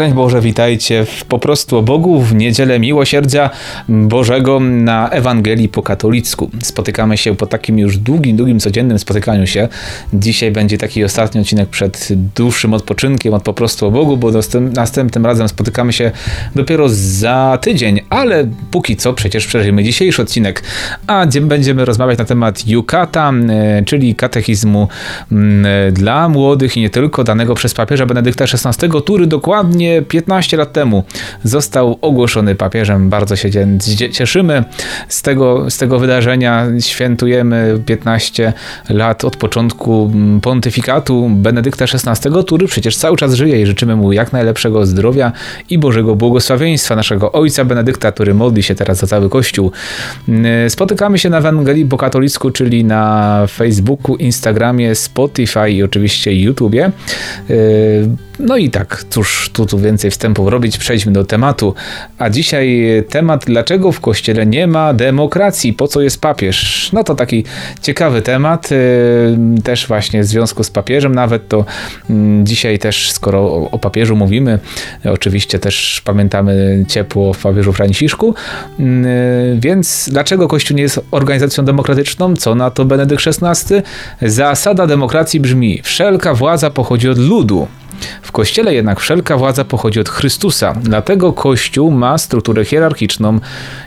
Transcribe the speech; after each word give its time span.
Szczęść 0.00 0.14
Boże, 0.14 0.40
witajcie 0.40 1.04
w 1.04 1.24
Po 1.24 1.38
prostu 1.38 1.78
o 1.78 1.82
Bogu 1.82 2.20
w 2.20 2.34
niedzielę 2.34 2.78
miłosierdzia 2.78 3.50
Bożego 3.88 4.60
na 4.60 5.10
Ewangelii 5.10 5.68
po 5.68 5.82
katolicku. 5.82 6.50
Spotykamy 6.62 7.16
się 7.16 7.36
po 7.36 7.46
takim 7.46 7.78
już 7.78 7.98
długim, 7.98 8.36
długim, 8.36 8.60
codziennym 8.60 8.98
spotykaniu 8.98 9.46
się. 9.46 9.68
Dzisiaj 10.12 10.50
będzie 10.50 10.78
taki 10.78 11.04
ostatni 11.04 11.40
odcinek 11.40 11.68
przed 11.68 12.08
dłuższym 12.36 12.74
odpoczynkiem 12.74 13.34
od 13.34 13.42
Po 13.42 13.52
prostu 13.52 13.86
o 13.86 13.90
Bogu, 13.90 14.16
bo 14.16 14.30
następnym 14.74 15.26
razem 15.26 15.48
spotykamy 15.48 15.92
się 15.92 16.10
dopiero 16.54 16.88
za 16.88 17.58
tydzień, 17.62 18.00
ale 18.10 18.46
póki 18.70 18.96
co 18.96 19.12
przecież 19.12 19.46
przeżyjemy 19.46 19.84
dzisiejszy 19.84 20.22
odcinek, 20.22 20.62
a 21.06 21.26
będziemy 21.40 21.84
rozmawiać 21.84 22.18
na 22.18 22.24
temat 22.24 22.66
Jukata, 22.66 23.32
e, 23.48 23.82
czyli 23.84 24.14
katechizmu 24.14 24.88
dla 25.92 26.28
młodych 26.28 26.76
i 26.76 26.80
nie 26.80 26.90
tylko, 26.90 27.24
danego 27.24 27.54
przez 27.54 27.74
papieża 27.74 28.06
Benedykta 28.06 28.44
XVI, 28.44 28.88
który 29.02 29.26
dokładnie 29.26 29.89
dokładnie 29.90 30.02
15 30.02 30.56
lat 30.56 30.72
temu 30.72 31.04
został 31.44 31.98
ogłoszony 32.00 32.54
papieżem. 32.54 33.08
Bardzo 33.08 33.36
się 33.36 33.50
cieszymy 34.12 34.64
z 35.08 35.22
tego, 35.22 35.70
z 35.70 35.78
tego 35.78 35.98
wydarzenia. 35.98 36.66
Świętujemy 36.80 37.82
15 37.86 38.52
lat 38.88 39.24
od 39.24 39.36
początku 39.36 40.12
pontyfikatu 40.42 41.30
Benedykta 41.30 41.84
XVI, 41.84 42.30
który 42.46 42.66
przecież 42.66 42.96
cały 42.96 43.16
czas 43.16 43.34
żyje 43.34 43.62
i 43.62 43.66
życzymy 43.66 43.96
mu 43.96 44.12
jak 44.12 44.32
najlepszego 44.32 44.86
zdrowia 44.86 45.32
i 45.70 45.78
Bożego 45.78 46.16
błogosławieństwa 46.16 46.96
naszego 46.96 47.32
ojca 47.32 47.64
Benedykta, 47.64 48.12
który 48.12 48.34
modli 48.34 48.62
się 48.62 48.74
teraz 48.74 48.98
za 48.98 49.06
cały 49.06 49.30
Kościół. 49.30 49.72
Spotykamy 50.68 51.18
się 51.18 51.30
na 51.30 51.38
Ewangelii 51.38 51.84
po 51.84 51.96
katolicku, 51.96 52.50
czyli 52.50 52.84
na 52.84 53.44
Facebooku, 53.48 54.16
Instagramie, 54.16 54.94
Spotify 54.94 55.70
i 55.70 55.82
oczywiście 55.82 56.34
YouTubie. 56.34 56.90
No 58.38 58.56
i 58.56 58.70
tak, 58.70 59.04
cóż 59.10 59.50
tu, 59.52 59.66
tu 59.66 59.78
więcej 59.80 60.10
wstępów 60.10 60.48
robić, 60.48 60.78
przejdźmy 60.78 61.12
do 61.12 61.24
tematu. 61.24 61.74
A 62.18 62.30
dzisiaj 62.30 62.82
temat, 63.08 63.44
dlaczego 63.44 63.92
w 63.92 64.00
kościele 64.00 64.46
nie 64.46 64.66
ma 64.66 64.94
demokracji, 64.94 65.72
po 65.72 65.88
co 65.88 66.00
jest 66.00 66.20
papież? 66.20 66.90
No 66.92 67.04
to 67.04 67.14
taki 67.14 67.44
ciekawy 67.82 68.22
temat, 68.22 68.72
y, 68.72 69.62
też 69.64 69.86
właśnie 69.86 70.22
w 70.22 70.26
związku 70.26 70.64
z 70.64 70.70
papieżem 70.70 71.14
nawet, 71.14 71.48
to 71.48 71.64
mm, 72.10 72.46
dzisiaj 72.46 72.78
też, 72.78 73.12
skoro 73.12 73.68
o, 73.70 73.78
papieżu 73.78 74.16
mówimy, 74.16 74.58
oczywiście 75.04 75.58
też 75.58 76.02
pamiętamy 76.04 76.84
ciepło 76.88 77.32
w 77.32 77.42
papieżu 77.42 77.72
Franciszku, 77.72 78.34
mm, 78.78 79.60
więc 79.60 80.08
dlaczego 80.12 80.48
Kościół 80.48 80.76
nie 80.76 80.82
jest 80.82 81.00
organizacją 81.10 81.64
demokratyczną? 81.64 82.36
Co 82.36 82.54
na 82.54 82.70
to 82.70 82.84
Benedykt 82.84 83.26
XVI? 83.26 83.74
Zasada 84.22 84.86
demokracji 84.86 85.40
brzmi, 85.40 85.80
wszelka 85.82 86.34
władza 86.34 86.70
pochodzi 86.70 87.08
od 87.08 87.18
ludu, 87.18 87.66
w 88.22 88.32
Kościele 88.32 88.74
jednak 88.74 89.00
wszelka 89.00 89.36
władza 89.36 89.64
pochodzi 89.64 90.00
od 90.00 90.08
Chrystusa, 90.08 90.74
dlatego 90.82 91.32
Kościół 91.32 91.90
ma 91.90 92.18
strukturę 92.18 92.64
hierarchiczną, 92.64 93.38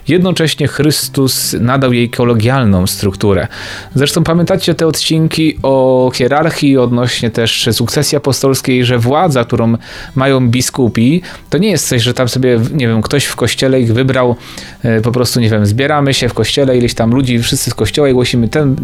jednocześnie 0.07 0.67
Chrystus 0.67 1.55
nadał 1.59 1.93
jej 1.93 2.09
kolegialną 2.09 2.87
strukturę. 2.87 3.47
Zresztą 3.95 4.23
pamiętacie 4.23 4.75
te 4.75 4.87
odcinki 4.87 5.57
o 5.63 6.11
hierarchii 6.13 6.77
odnośnie 6.77 7.31
też 7.31 7.69
sukcesji 7.71 8.15
apostolskiej, 8.15 8.85
że 8.85 8.97
władza, 8.97 9.43
którą 9.43 9.77
mają 10.15 10.49
biskupi, 10.49 11.21
to 11.49 11.57
nie 11.57 11.71
jest 11.71 11.87
coś, 11.87 12.01
że 12.01 12.13
tam 12.13 12.29
sobie, 12.29 12.59
nie 12.73 12.87
wiem, 12.87 13.01
ktoś 13.01 13.25
w 13.25 13.35
Kościele 13.35 13.81
ich 13.81 13.93
wybrał, 13.93 14.35
e, 14.83 15.01
po 15.01 15.11
prostu, 15.11 15.39
nie 15.39 15.49
wiem, 15.49 15.65
zbieramy 15.65 16.13
się 16.13 16.29
w 16.29 16.33
Kościele, 16.33 16.77
ileś 16.77 16.93
tam 16.93 17.11
ludzi, 17.11 17.39
wszyscy 17.39 17.71
z 17.71 17.73
Kościoła 17.73 18.09
i 18.09 18.13
głosimy, 18.13 18.47
ten, 18.47 18.75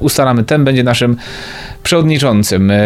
ustalamy, 0.00 0.44
ten 0.44 0.64
będzie 0.64 0.82
naszym 0.82 1.16
przewodniczącym. 1.82 2.70
E, 2.70 2.78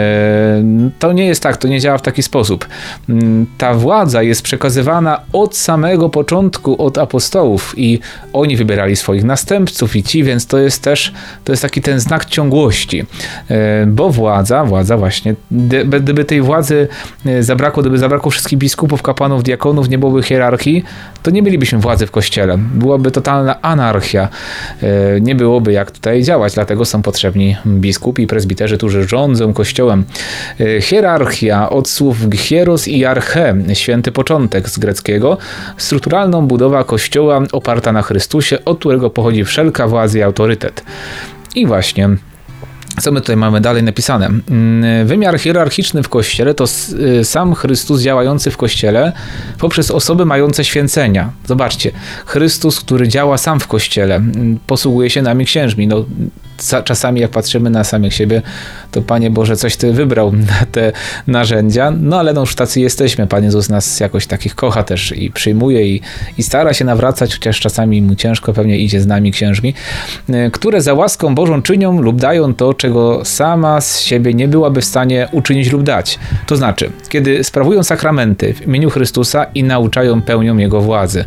to 0.99 1.13
nie 1.13 1.27
jest 1.27 1.43
tak, 1.43 1.57
to 1.57 1.69
nie 1.69 1.81
działa 1.83 1.99
w 1.99 2.03
taki 2.03 2.23
sposób. 2.23 2.69
Mm, 3.09 3.47
ta 3.59 3.75
władza 3.75 4.23
jest 4.23 4.43
przekazywana 4.43 5.21
od 5.33 5.57
samego 5.57 6.09
początku, 6.09 6.83
od 6.87 6.99
apostołów 6.99 7.75
i 7.77 8.01
oni 8.33 8.57
wybierali 8.57 8.97
swoich 8.97 9.25
następców 9.25 9.97
i 9.97 10.03
ci, 10.03 10.25
więc 10.25 10.47
to 10.47 10.59
jest 10.59 10.83
też, 10.83 11.13
to 11.45 11.53
jest 11.53 11.63
taki 11.63 11.83
ten 11.83 12.01
znak 12.01 12.25
ciągłości, 12.25 13.05
e, 13.51 13.87
bo 13.87 14.11
władza, 14.11 14.65
władza 14.65 14.97
właśnie, 14.97 15.35
gdyby 15.51 16.25
tej 16.25 16.41
władzy 16.43 16.89
e, 17.27 17.43
zabrakło, 17.43 17.83
gdyby 17.83 17.99
zabrakło 17.99 18.31
wszystkich 18.31 18.59
biskupów, 18.59 19.03
kapłanów, 19.03 19.43
diakonów, 19.43 19.89
nie 19.89 19.99
byłoby 19.99 20.23
hierarchii, 20.23 20.85
to 21.23 21.31
nie 21.31 21.43
mielibyśmy 21.43 21.79
władzy 21.79 22.07
w 22.07 22.11
kościele. 22.11 22.59
Byłaby 22.59 23.11
totalna 23.11 23.63
anarchia. 23.63 24.29
Nie 25.21 25.35
byłoby 25.35 25.73
jak 25.73 25.91
tutaj 25.91 26.23
działać, 26.23 26.55
dlatego 26.55 26.85
są 26.85 27.03
potrzebni 27.03 27.57
biskupi 27.67 28.27
prezbiterzy, 28.27 28.77
którzy 28.77 29.09
rządzą 29.09 29.53
kościołem. 29.53 30.05
Hierarchia 30.81 31.71
od 31.73 31.89
słów 31.89 32.17
hieros 32.35 32.89
i 32.89 33.05
arche, 33.05 33.55
święty 33.73 34.13
początek 34.13 34.69
z 34.69 34.79
greckiego, 34.79 35.39
strukturalną 35.77 36.47
budowa 36.47 36.85
kościoła 36.85 37.43
oparta 37.53 37.93
na 37.93 38.03
Chrystusie, 38.03 38.65
od 38.65 38.79
którego 38.79 39.11
pochodzi 39.11 39.45
wszelka 39.45 39.89
władza 39.89 40.19
i 40.19 40.23
autorytet. 40.23 40.85
I 41.55 41.67
właśnie 41.67 42.09
co 43.01 43.13
my 43.13 43.21
tutaj 43.21 43.37
mamy 43.37 43.61
dalej 43.61 43.83
napisane? 43.83 44.27
Mm, 44.27 45.07
wymiar 45.07 45.39
hierarchiczny 45.39 46.03
w 46.03 46.09
kościele 46.09 46.55
to 46.55 46.65
y, 47.21 47.25
sam 47.25 47.55
Chrystus 47.55 48.01
działający 48.01 48.51
w 48.51 48.57
kościele 48.57 49.13
poprzez 49.59 49.91
osoby 49.91 50.25
mające 50.25 50.65
święcenia. 50.65 51.33
Zobaczcie, 51.47 51.91
Chrystus, 52.27 52.81
który 52.81 53.09
działa 53.09 53.39
sam 53.39 53.61
w 53.61 53.67
kościele, 53.67 54.15
mm, 54.15 54.59
posługuje 54.67 55.11
się 55.11 55.23
nami 55.23 55.45
księżmi. 55.45 55.87
No, 55.87 56.05
czasami 56.85 57.21
jak 57.21 57.31
patrzymy 57.31 57.71
na 57.71 57.85
samych 57.85 58.15
siebie, 58.15 58.43
to 58.91 59.03
Panie 59.03 59.31
Boże, 59.31 59.57
coś 59.57 59.77
Ty 59.77 59.93
wybrał 59.93 60.33
na 60.51 60.67
te 60.73 60.93
narzędzia, 61.27 61.93
no 62.01 62.19
ale 62.19 62.33
no 62.33 62.41
już 62.41 62.55
tacy 62.55 62.81
jesteśmy. 62.81 63.27
Pan 63.27 63.45
Jezus 63.45 63.69
nas 63.69 64.01
jakoś 64.01 64.27
takich 64.27 64.55
kocha 64.55 64.83
też 64.83 65.13
i 65.13 65.31
przyjmuje 65.31 65.89
i, 65.89 66.01
i 66.39 66.43
stara 66.43 66.75
się 66.75 66.85
nawracać, 66.85 67.35
chociaż 67.35 67.61
czasami 67.61 68.03
mu 68.03 68.15
ciężko 68.15 68.53
pewnie 68.53 68.79
idzie 68.79 69.01
z 69.01 69.07
nami 69.07 69.33
księżmi, 69.33 69.75
y, 70.31 70.51
które 70.53 70.81
za 70.81 70.95
łaską 70.95 71.35
Bożą 71.35 71.63
czynią 71.63 72.03
lub 72.03 72.21
dają 72.21 72.55
to, 72.55 72.75
czego 72.75 73.25
sama 73.25 73.81
z 73.81 74.01
siebie 74.01 74.35
nie 74.35 74.49
byłaby 74.49 74.81
w 74.81 74.85
stanie 74.85 75.29
uczynić 75.33 75.73
lub 75.73 75.83
dać. 75.83 76.19
To 76.47 76.57
znaczy, 76.57 76.91
kiedy 77.09 77.45
sprawują 77.45 77.83
sakramenty 77.83 78.55
w 78.55 78.67
imieniu 78.67 78.91
Chrystusa 78.91 79.45
i 79.45 79.65
nauczają 79.65 80.23
pełnią 80.23 80.57
Jego 80.57 80.81
władzy. 80.81 81.25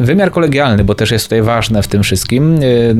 Wymiar 0.00 0.30
kolegialny, 0.30 0.84
bo 0.84 0.94
też 0.94 1.10
jest 1.10 1.24
tutaj 1.24 1.42
ważne 1.42 1.82
w 1.82 1.88
tym 1.88 2.02
wszystkim, 2.02 2.62
yy, 2.62 2.96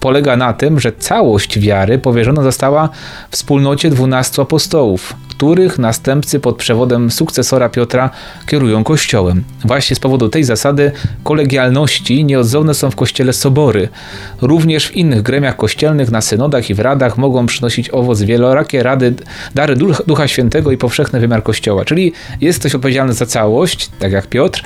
polega 0.00 0.36
na 0.36 0.52
tym, 0.52 0.80
że 0.80 0.92
całość 0.92 1.58
wiary 1.58 1.98
powierzona 1.98 2.42
została 2.42 2.88
wspólnocie 3.30 3.90
dwunastu 3.90 4.42
apostołów, 4.42 5.16
których 5.28 5.78
następcy 5.78 6.40
pod 6.40 6.56
przewodem 6.56 7.10
sukcesora 7.10 7.68
Piotra 7.68 8.10
kierują 8.46 8.84
kościołem. 8.84 9.44
Właśnie 9.64 9.96
z 9.96 10.00
powodu 10.00 10.28
tej 10.28 10.44
zasady 10.44 10.92
kolegialności 11.24 12.24
nieodzowne 12.24 12.74
są 12.74 12.90
w 12.90 12.96
kościele 12.96 13.32
sobory. 13.32 13.88
Również 14.40 14.88
w 14.88 14.96
innych 14.96 15.22
gremiach 15.22 15.56
kościelnych, 15.56 16.10
na 16.10 16.20
synodach 16.20 16.70
i 16.70 16.74
w 16.74 16.80
radach 16.80 17.18
mogą 17.18 17.46
przynosić 17.46 17.90
owoc 17.90 18.22
wielorakie 18.22 18.82
rady, 18.82 19.14
dary 19.54 19.76
Ducha 20.06 20.28
Świętego 20.28 20.72
i 20.72 20.76
powszechny 20.76 21.20
wymiar 21.20 21.42
kościoła. 21.42 21.84
Czyli 21.84 22.12
jest 22.40 22.58
ktoś 22.58 22.74
odpowiedzialny 22.74 23.12
za 23.12 23.26
całość, 23.26 23.90
tak 23.98 24.12
jak 24.12 24.26
Piotr, 24.26 24.62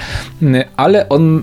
ale 0.77 1.09
on 1.09 1.43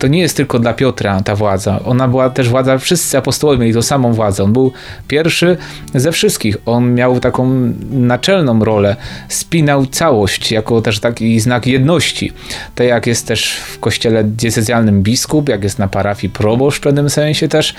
to 0.00 0.06
nie 0.06 0.20
jest 0.20 0.36
tylko 0.36 0.58
dla 0.58 0.74
Piotra 0.74 1.20
ta 1.22 1.36
władza. 1.36 1.80
Ona 1.84 2.08
była 2.08 2.30
też 2.30 2.48
władza, 2.48 2.78
wszyscy 2.78 3.18
apostołowie 3.18 3.58
mieli 3.58 3.74
tą 3.74 3.82
samą 3.82 4.12
władzę. 4.12 4.44
On 4.44 4.52
był 4.52 4.72
pierwszy 5.08 5.56
ze 5.94 6.12
wszystkich. 6.12 6.56
On 6.66 6.94
miał 6.94 7.20
taką 7.20 7.72
naczelną 7.90 8.64
rolę. 8.64 8.96
Spinał 9.28 9.86
całość 9.86 10.52
jako 10.52 10.82
też 10.82 11.00
taki 11.00 11.40
znak 11.40 11.66
jedności. 11.66 12.32
Tak 12.74 12.86
jak 12.86 13.06
jest 13.06 13.26
też 13.26 13.56
w 13.56 13.78
kościele 13.78 14.24
diecezjalnym 14.24 15.02
biskup, 15.02 15.48
jak 15.48 15.62
jest 15.64 15.78
na 15.78 15.88
parafii 15.88 16.32
proboszcz 16.32 16.78
w 16.78 16.82
pewnym 16.82 17.10
sensie 17.10 17.48
też 17.48 17.74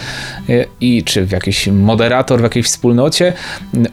e, 0.49 0.65
i 0.81 1.03
czy 1.03 1.25
w 1.25 1.31
jakiś 1.31 1.67
moderator 1.67 2.39
w 2.39 2.43
jakiejś 2.43 2.65
wspólnocie. 2.65 3.33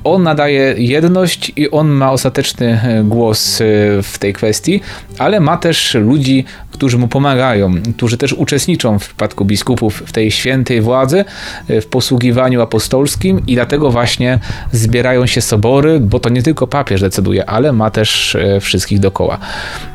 On 0.05 0.23
nadaje 0.23 0.75
jedność 0.77 1.53
i 1.57 1.71
on 1.71 1.89
ma 1.89 2.13
ostateczny 2.13 2.81
e, 2.83 3.05
głos 3.05 3.61
e, 3.61 3.65
w 4.03 4.19
tej 4.19 4.33
kwestii, 4.33 4.81
ale 5.19 5.41
ma 5.41 5.57
też 5.57 5.95
ludzi, 5.95 6.45
którzy 6.71 6.99
mu 6.99 7.09
pomagają, 7.09 7.75
którzy 7.97 8.18
też 8.19 8.33
uczestniczą 8.33 8.99
w 8.99 9.07
przypadku 9.07 9.45
biskupów 9.45 10.03
w 10.07 10.13
tej 10.13 10.31
świętej 10.31 10.81
władzy, 10.81 11.25
w 11.69 11.87
posługiwaniu 11.87 12.63
apostolskim 12.63 13.43
i 13.47 13.55
dlatego 13.55 13.91
właśnie 13.91 14.39
zbierają 14.73 15.27
się 15.27 15.41
sobory, 15.41 16.01
bo 16.01 16.21
to 16.21 16.29
nie 16.29 16.43
tylko 16.43 16.67
papież 16.67 17.01
decyduje, 17.01 17.51
ale 17.51 17.73
ma 17.73 17.91
też 17.91 18.35
e, 18.35 18.61
wszystkich 18.61 19.01
dokoła. 19.01 19.39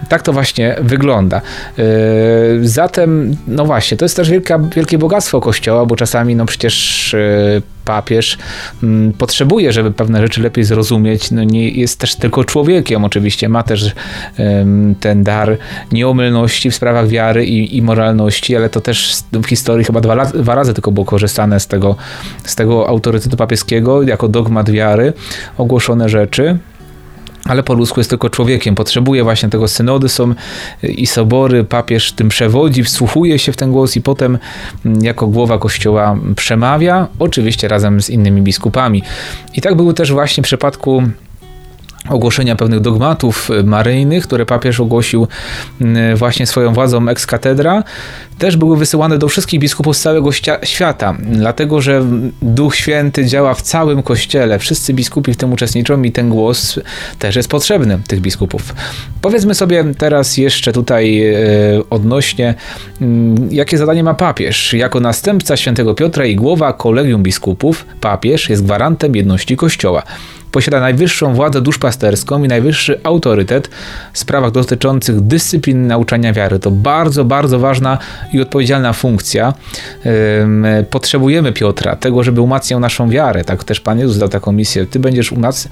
Tak 0.10 0.22
to 0.22 0.34
właśnie 0.34 0.76
wygląda. 0.82 1.38
E, 1.38 1.84
zatem, 2.62 3.38
no 3.48 3.66
właśnie, 3.66 3.98
to 3.98 4.06
jest 4.06 4.16
też 4.16 4.30
wielka, 4.30 4.60
wielkie 4.60 4.98
bogactwo 4.98 5.42
Kościoła, 5.42 5.86
bo 5.86 5.96
czasami, 5.96 6.36
no 6.36 6.46
przecież 6.46 7.14
e, 7.14 7.62
papież 7.86 8.38
mm, 8.84 9.14
potrzebuje, 9.14 9.74
żeby 9.74 9.92
pewne 9.92 10.22
rzeczy 10.22 10.42
lepiej 10.42 10.64
zrozumieć. 10.64 11.32
No 11.32 11.44
nie 11.44 11.70
jest 11.70 12.00
też 12.00 12.16
tylko 12.16 12.44
człowiekiem, 12.44 13.06
oczywiście 13.06 13.50
ma 13.50 13.64
też 13.64 13.92
ten 15.00 15.24
dar 15.24 15.58
nieomylności 15.92 16.72
w 16.72 16.76
sprawach 16.76 17.08
wiary 17.08 17.46
i, 17.46 17.78
i 17.78 17.82
moralności, 17.82 18.56
ale 18.56 18.70
to 18.70 18.82
też 18.82 19.16
w 19.32 19.46
historii 19.46 19.86
chyba 19.86 20.02
dwa, 20.02 20.26
dwa 20.26 20.56
razy 20.56 20.74
tylko 20.74 20.92
było 20.92 21.06
korzystane 21.06 21.60
z 21.60 21.68
tego, 21.68 21.96
z 22.44 22.56
tego 22.56 22.88
autorytetu 22.90 23.38
papieskiego 23.38 24.04
jako 24.04 24.28
dogmat 24.28 24.70
wiary, 24.70 25.14
ogłoszone 25.58 26.10
rzeczy. 26.10 26.58
Ale 27.46 27.64
po 27.64 27.74
ludzku 27.74 28.00
jest 28.00 28.10
tylko 28.10 28.30
człowiekiem. 28.30 28.76
Potrzebuje 28.76 29.24
właśnie 29.24 29.50
tego 29.50 29.68
synody 29.68 30.10
są 30.10 30.34
i 30.84 31.08
sobory. 31.08 31.64
Papież 31.64 32.12
tym 32.12 32.30
przewodzi, 32.30 32.84
wsłuchuje 32.84 33.40
się 33.40 33.52
w 33.52 33.58
ten 33.58 33.72
głos 33.72 33.96
i 33.96 34.02
potem 34.02 34.38
mm, 34.86 35.04
jako 35.04 35.28
głowa 35.28 35.58
kościoła 35.58 36.18
przemawia, 36.36 37.08
oczywiście 37.20 37.68
razem 37.68 38.02
z 38.02 38.10
innymi 38.10 38.42
biskupami. 38.42 39.04
I 39.56 39.62
tak 39.62 39.76
było 39.76 39.94
też 39.94 40.12
właśnie 40.12 40.44
w 40.44 40.46
przypadku 40.46 41.04
ogłoszenia 42.10 42.56
pewnych 42.56 42.80
dogmatów 42.80 43.50
maryjnych, 43.64 44.24
które 44.24 44.46
papież 44.46 44.80
ogłosił 44.80 45.28
mm, 45.82 46.18
właśnie 46.18 46.48
swoją 46.48 46.74
władzą 46.74 47.10
ex 47.10 47.26
cathedra, 47.26 47.84
też 48.38 48.58
były 48.58 48.78
wysyłane 48.78 49.18
do 49.18 49.28
wszystkich 49.28 49.60
biskupów 49.60 49.98
z 49.98 50.02
całego 50.02 50.30
świata, 50.64 51.18
dlatego 51.20 51.82
że 51.82 52.06
Duch 52.42 52.76
Święty 52.76 53.26
działa 53.26 53.54
w 53.54 53.62
całym 53.62 54.04
kościele. 54.04 54.60
Wszyscy 54.60 54.94
biskupi 54.94 55.34
w 55.34 55.38
tym 55.38 55.54
uczestniczą 55.54 56.04
i 56.04 56.12
ten 56.12 56.30
głos 56.30 56.80
też 57.20 57.36
jest 57.36 57.50
potrzebny 57.50 58.00
tych 58.08 58.22
biskupów. 58.22 58.76
Powiedzmy 59.22 59.56
sobie 59.56 59.86
teraz 59.98 60.38
jeszcze 60.38 60.74
tutaj 60.74 61.24
e, 61.24 61.36
odnośnie, 61.90 62.56
jakie 63.50 63.78
zadanie 63.78 64.04
ma 64.04 64.14
papież. 64.14 64.74
Jako 64.74 65.00
następca 65.00 65.58
świętego 65.58 65.96
Piotra 65.96 66.26
i 66.26 66.36
głowa 66.36 66.74
kolegium 66.74 67.24
biskupów, 67.24 67.86
papież 68.02 68.50
jest 68.50 68.64
gwarantem 68.64 69.16
jedności 69.16 69.58
kościoła 69.58 70.04
posiada 70.54 70.80
najwyższą 70.80 71.34
władzę 71.34 71.62
duszpasterską 71.62 72.44
i 72.44 72.48
najwyższy 72.48 73.00
autorytet 73.04 73.70
w 74.14 74.20
sprawach 74.20 74.52
dotyczących 74.52 75.22
dyscypliny 75.22 75.88
nauczania 75.88 76.34
wiary. 76.34 76.60
To 76.60 76.72
bardzo, 76.72 77.26
bardzo 77.26 77.60
ważna 77.60 77.98
i 78.34 78.42
odpowiedzialna 78.42 78.94
funkcja. 78.94 79.54
Potrzebujemy 80.90 81.52
Piotra, 81.52 81.96
tego, 81.96 82.24
żeby 82.24 82.42
umacniał 82.42 82.80
naszą 82.80 83.10
wiarę. 83.10 83.44
Tak 83.44 83.64
też 83.64 83.80
Pan 83.80 84.00
Jezus 84.00 84.18
dał 84.18 84.30
taką 84.30 84.52
misję. 84.52 84.86
Ty 84.86 85.00
będziesz 85.00 85.32
umac... 85.32 85.68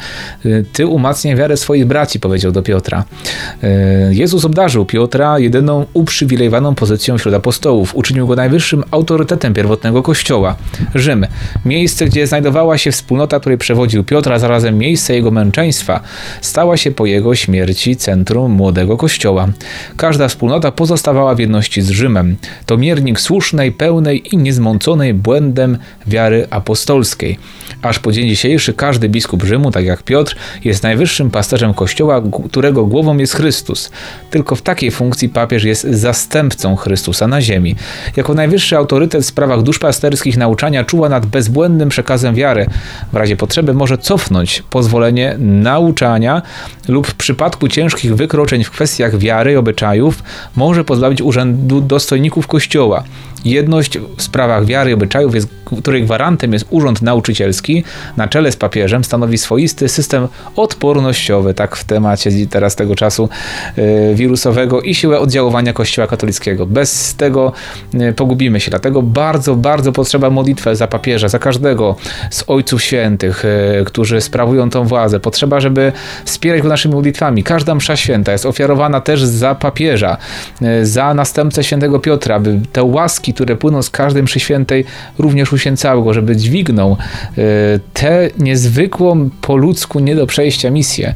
Y, 0.45 0.65
ty 0.73 0.87
umacniaj 0.87 1.35
wiarę 1.35 1.57
swoich 1.57 1.85
braci, 1.85 2.19
powiedział 2.19 2.51
do 2.51 2.61
Piotra. 2.63 3.03
Y, 3.63 3.67
Jezus 4.11 4.45
obdarzył 4.45 4.85
Piotra 4.85 5.39
jedyną 5.39 5.85
uprzywilejowaną 5.93 6.75
pozycją 6.75 7.17
wśród 7.17 7.33
apostołów. 7.35 7.95
Uczynił 7.95 8.27
go 8.27 8.35
najwyższym 8.35 8.83
autorytetem 8.91 9.53
pierwotnego 9.53 10.03
kościoła. 10.03 10.55
Rzym, 10.95 11.27
miejsce, 11.65 12.05
gdzie 12.05 12.27
znajdowała 12.27 12.77
się 12.77 12.91
wspólnota, 12.91 13.39
której 13.39 13.57
przewodził 13.57 14.03
Piotr, 14.03 14.33
a 14.33 14.39
miejsce 14.77 15.13
jego 15.13 15.31
męczeństwa, 15.31 15.99
stała 16.41 16.77
się 16.77 16.91
po 16.91 17.05
jego 17.05 17.35
śmierci 17.35 17.95
centrum 17.95 18.51
młodego 18.51 18.97
kościoła. 18.97 19.47
Każda 19.97 20.27
wspólnota 20.27 20.71
pozostawała 20.71 21.35
w 21.35 21.39
jedności 21.39 21.81
z 21.81 21.89
Rzymem. 21.89 22.35
To 22.65 22.77
miernik 22.77 23.19
słusznej, 23.19 23.71
pełnej 23.71 24.35
i 24.35 24.37
niezmąconej 24.37 25.13
błędem 25.13 25.77
wiary 26.07 26.47
apostolskiej. 26.49 27.37
Aż 27.81 27.99
po 27.99 28.11
dzień 28.11 28.27
dzisiejszy 28.27 28.73
każdy 28.73 29.09
biskup 29.09 29.43
Rzymu, 29.43 29.71
tak 29.71 29.85
jak 29.85 30.03
Piotr, 30.03 30.35
jest 30.63 30.83
najwyższym 30.83 31.31
pasterzem 31.31 31.73
kościoła, 31.73 32.21
którego 32.49 32.85
głową 32.85 33.17
jest 33.17 33.33
Chrystus. 33.33 33.91
Tylko 34.29 34.55
w 34.55 34.61
takiej 34.61 34.91
funkcji 34.91 35.29
papież 35.29 35.63
jest 35.63 35.83
zastępcą 35.83 36.75
Chrystusa 36.75 37.27
na 37.27 37.41
ziemi. 37.41 37.75
Jako 38.15 38.33
najwyższy 38.33 38.77
autorytet 38.77 39.23
w 39.23 39.25
sprawach 39.25 39.61
duszpasterskich 39.61 40.37
nauczania 40.37 40.83
czuwa 40.83 41.09
nad 41.09 41.25
bezbłędnym 41.25 41.89
przekazem 41.89 42.35
wiary. 42.35 42.65
W 43.13 43.15
razie 43.15 43.35
potrzeby 43.37 43.73
może 43.73 43.97
cofnąć 43.97 44.60
pozwolenie 44.69 45.35
nauczania 45.39 46.41
lub 46.87 47.07
w 47.07 47.15
przypadku 47.15 47.67
ciężkich 47.67 48.15
wykroczeń 48.15 48.63
w 48.63 48.71
kwestiach 48.71 49.17
wiary 49.17 49.51
i 49.51 49.55
obyczajów 49.55 50.23
może 50.55 50.83
pozbawić 50.83 51.21
urzędu 51.21 51.81
dostojników 51.81 52.47
Kościoła. 52.47 53.03
Jedność 53.45 53.97
w 54.17 54.21
sprawach 54.21 54.65
wiary 54.65 54.91
i 54.91 54.93
obyczajów, 54.93 55.35
jest, 55.35 55.60
której 55.79 56.03
gwarantem 56.03 56.53
jest 56.53 56.65
urząd 56.69 57.01
nauczycielski, 57.01 57.83
na 58.17 58.27
czele 58.27 58.51
z 58.51 58.55
papieżem 58.55 59.03
stanowi 59.03 59.37
swoisty 59.37 59.89
system 59.89 60.27
odpornościowy, 60.55 61.53
tak 61.53 61.75
w 61.75 61.83
temacie 61.83 62.31
teraz 62.49 62.75
tego 62.75 62.95
czasu 62.95 63.29
yy, 63.77 64.15
wirusowego 64.15 64.81
i 64.81 64.95
siłę 64.95 65.19
oddziaływania 65.19 65.73
Kościoła 65.73 66.07
katolickiego. 66.07 66.65
Bez 66.65 67.15
tego 67.15 67.51
yy, 67.93 68.13
pogubimy 68.13 68.59
się, 68.59 68.69
dlatego 68.69 69.01
bardzo, 69.01 69.55
bardzo 69.55 69.91
potrzeba 69.91 70.29
modlitwę 70.29 70.75
za 70.75 70.87
papieża, 70.87 71.29
za 71.29 71.39
każdego 71.39 71.95
z 72.29 72.43
ojców 72.47 72.83
świętych, 72.83 73.43
yy, 73.77 73.85
którzy 73.85 74.21
sprawują 74.21 74.69
tą 74.69 74.83
władzę. 74.83 75.19
Potrzeba, 75.19 75.59
żeby 75.59 75.91
wspierać 76.25 76.61
go 76.61 76.69
naszymi 76.69 76.95
modlitwami. 76.95 77.43
Każda 77.43 77.75
msza 77.75 77.95
święta 77.95 78.31
jest 78.31 78.45
ofiarowana 78.45 79.01
też 79.01 79.23
za 79.23 79.55
papieża, 79.55 80.17
za 80.83 81.13
następcę 81.13 81.63
świętego 81.63 81.99
Piotra, 81.99 82.39
by 82.39 82.59
te 82.71 82.83
łaski 82.83 83.33
które 83.33 83.55
płyną 83.55 83.81
z 83.81 83.89
każdej 83.89 84.23
mszy 84.23 84.39
świętej, 84.39 84.85
również 85.19 85.51
uświęcały 85.61 86.03
go, 86.03 86.13
żeby 86.13 86.35
dźwignął 86.35 86.91
e, 86.91 86.97
tę 87.93 88.29
niezwykłą 88.39 89.29
po 89.41 89.55
ludzku 89.55 89.99
nie 89.99 90.15
do 90.15 90.27
przejścia 90.27 90.71
misję. 90.71 91.15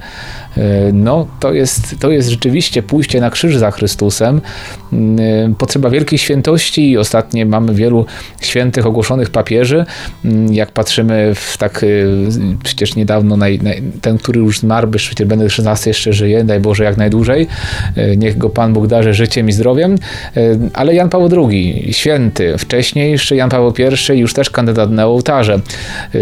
E, 0.58 0.92
no 0.94 1.28
to 1.40 1.54
jest, 1.54 1.96
to 2.00 2.12
jest 2.12 2.30
rzeczywiście 2.30 2.84
pójście 2.84 3.22
na 3.22 3.30
krzyż 3.30 3.58
za 3.58 3.72
Chrystusem. 3.72 4.42
E, 4.94 5.54
potrzeba 5.58 5.90
wielkiej 5.90 6.20
świętości 6.20 6.92
i 6.92 6.98
ostatnio 6.98 7.46
mamy 7.46 7.74
wielu 7.74 8.06
świętych 8.42 8.86
ogłoszonych 8.86 9.30
papieży. 9.30 9.86
Jak 10.52 10.72
patrzymy 10.72 11.36
w 11.36 11.58
tak, 11.58 11.86
przecież 12.64 12.96
niedawno 12.96 13.38
naj, 13.38 13.60
naj, 13.60 13.82
ten, 14.02 14.18
który 14.18 14.40
już 14.40 14.60
zmarł, 14.60 14.92
przecież 14.92 15.28
będę 15.28 15.46
XVI 15.46 15.90
jeszcze 15.90 16.14
żyje, 16.14 16.44
daj 16.44 16.60
Boże 16.60 16.84
jak 16.84 16.98
najdłużej. 16.98 17.48
Niech 18.18 18.38
go 18.38 18.50
Pan 18.50 18.74
Bóg 18.74 18.88
darzy 18.88 19.14
życiem 19.14 19.50
i 19.50 19.52
zdrowiem. 19.52 19.96
Ale 20.74 20.96
Jan 20.96 21.10
Paweł 21.10 21.50
II, 21.50 21.88
święty, 21.92 22.58
wcześniej 22.58 23.12
jeszcze 23.12 23.36
Jan 23.36 23.50
Paweł 23.50 23.74
I, 24.14 24.20
już 24.20 24.34
też 24.36 24.50
kandydat 24.50 24.92
na 24.92 25.06
ołtarze, 25.06 25.60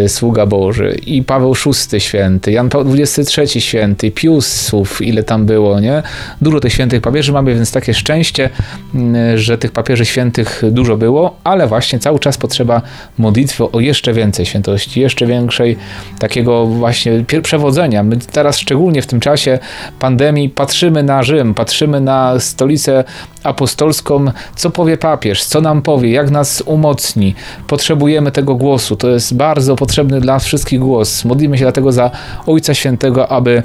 sługa 0.08 0.46
Boży. 0.46 0.96
I 1.06 1.24
Paweł 1.24 1.56
VI 1.92 2.00
święty, 2.00 2.52
Jan 2.52 2.70
Paweł 2.70 2.94
XXIII 2.94 3.62
święty, 3.62 4.12
Piusów, 4.12 5.02
ile 5.02 5.24
tam 5.24 5.46
było, 5.46 5.80
nie? 5.80 6.04
Dużo 6.42 6.60
tych 6.60 6.74
świętych 6.74 7.02
papieży 7.02 7.32
mamy, 7.32 7.56
więc 7.56 7.72
takie 7.72 7.94
szczęście, 7.94 8.50
mm, 8.96 9.38
że 9.38 9.58
tych 9.58 9.72
papieży 9.72 10.06
świętych 10.06 10.62
dużo 10.72 10.98
było, 10.98 11.36
ale 11.44 11.68
właśnie 11.68 12.00
cały 12.00 12.20
czas 12.20 12.38
potrzeba 12.38 12.82
modlitwy 13.18 13.72
o 13.72 13.80
jeszcze 13.80 14.14
więcej 14.14 14.46
świętości, 14.46 15.02
jeszcze 15.02 15.26
większej 15.26 15.78
takiego 16.20 16.66
właśnie 16.66 17.26
przewodzenia. 17.44 18.04
My 18.04 18.18
teraz 18.18 18.58
szczególnie 18.58 19.02
w 19.02 19.08
tym 19.08 19.20
czasie 19.20 19.60
pandemii 20.00 20.50
patrzymy 20.50 21.04
na 21.04 21.24
Rzym, 21.24 21.54
patrzymy 21.54 22.02
na 22.02 22.40
stolicę 22.40 23.04
apostolską, 23.44 24.26
co 24.56 24.70
powie 24.70 24.98
papież, 24.98 25.44
co 25.44 25.62
nam 25.62 25.82
powie, 25.82 26.12
jak 26.12 26.32
nas 26.32 26.64
umocni. 26.66 27.36
Potrzebujemy 27.68 28.03
tego 28.32 28.56
głosu. 28.56 28.96
To 28.96 29.10
jest 29.10 29.36
bardzo 29.36 29.76
potrzebny 29.76 30.22
dla 30.22 30.40
wszystkich 30.40 30.80
głos. 30.80 31.26
Modlimy 31.26 31.58
się 31.58 31.64
dlatego 31.64 31.92
za 31.92 32.12
Ojca 32.48 32.74
Świętego, 32.74 33.32
aby 33.32 33.64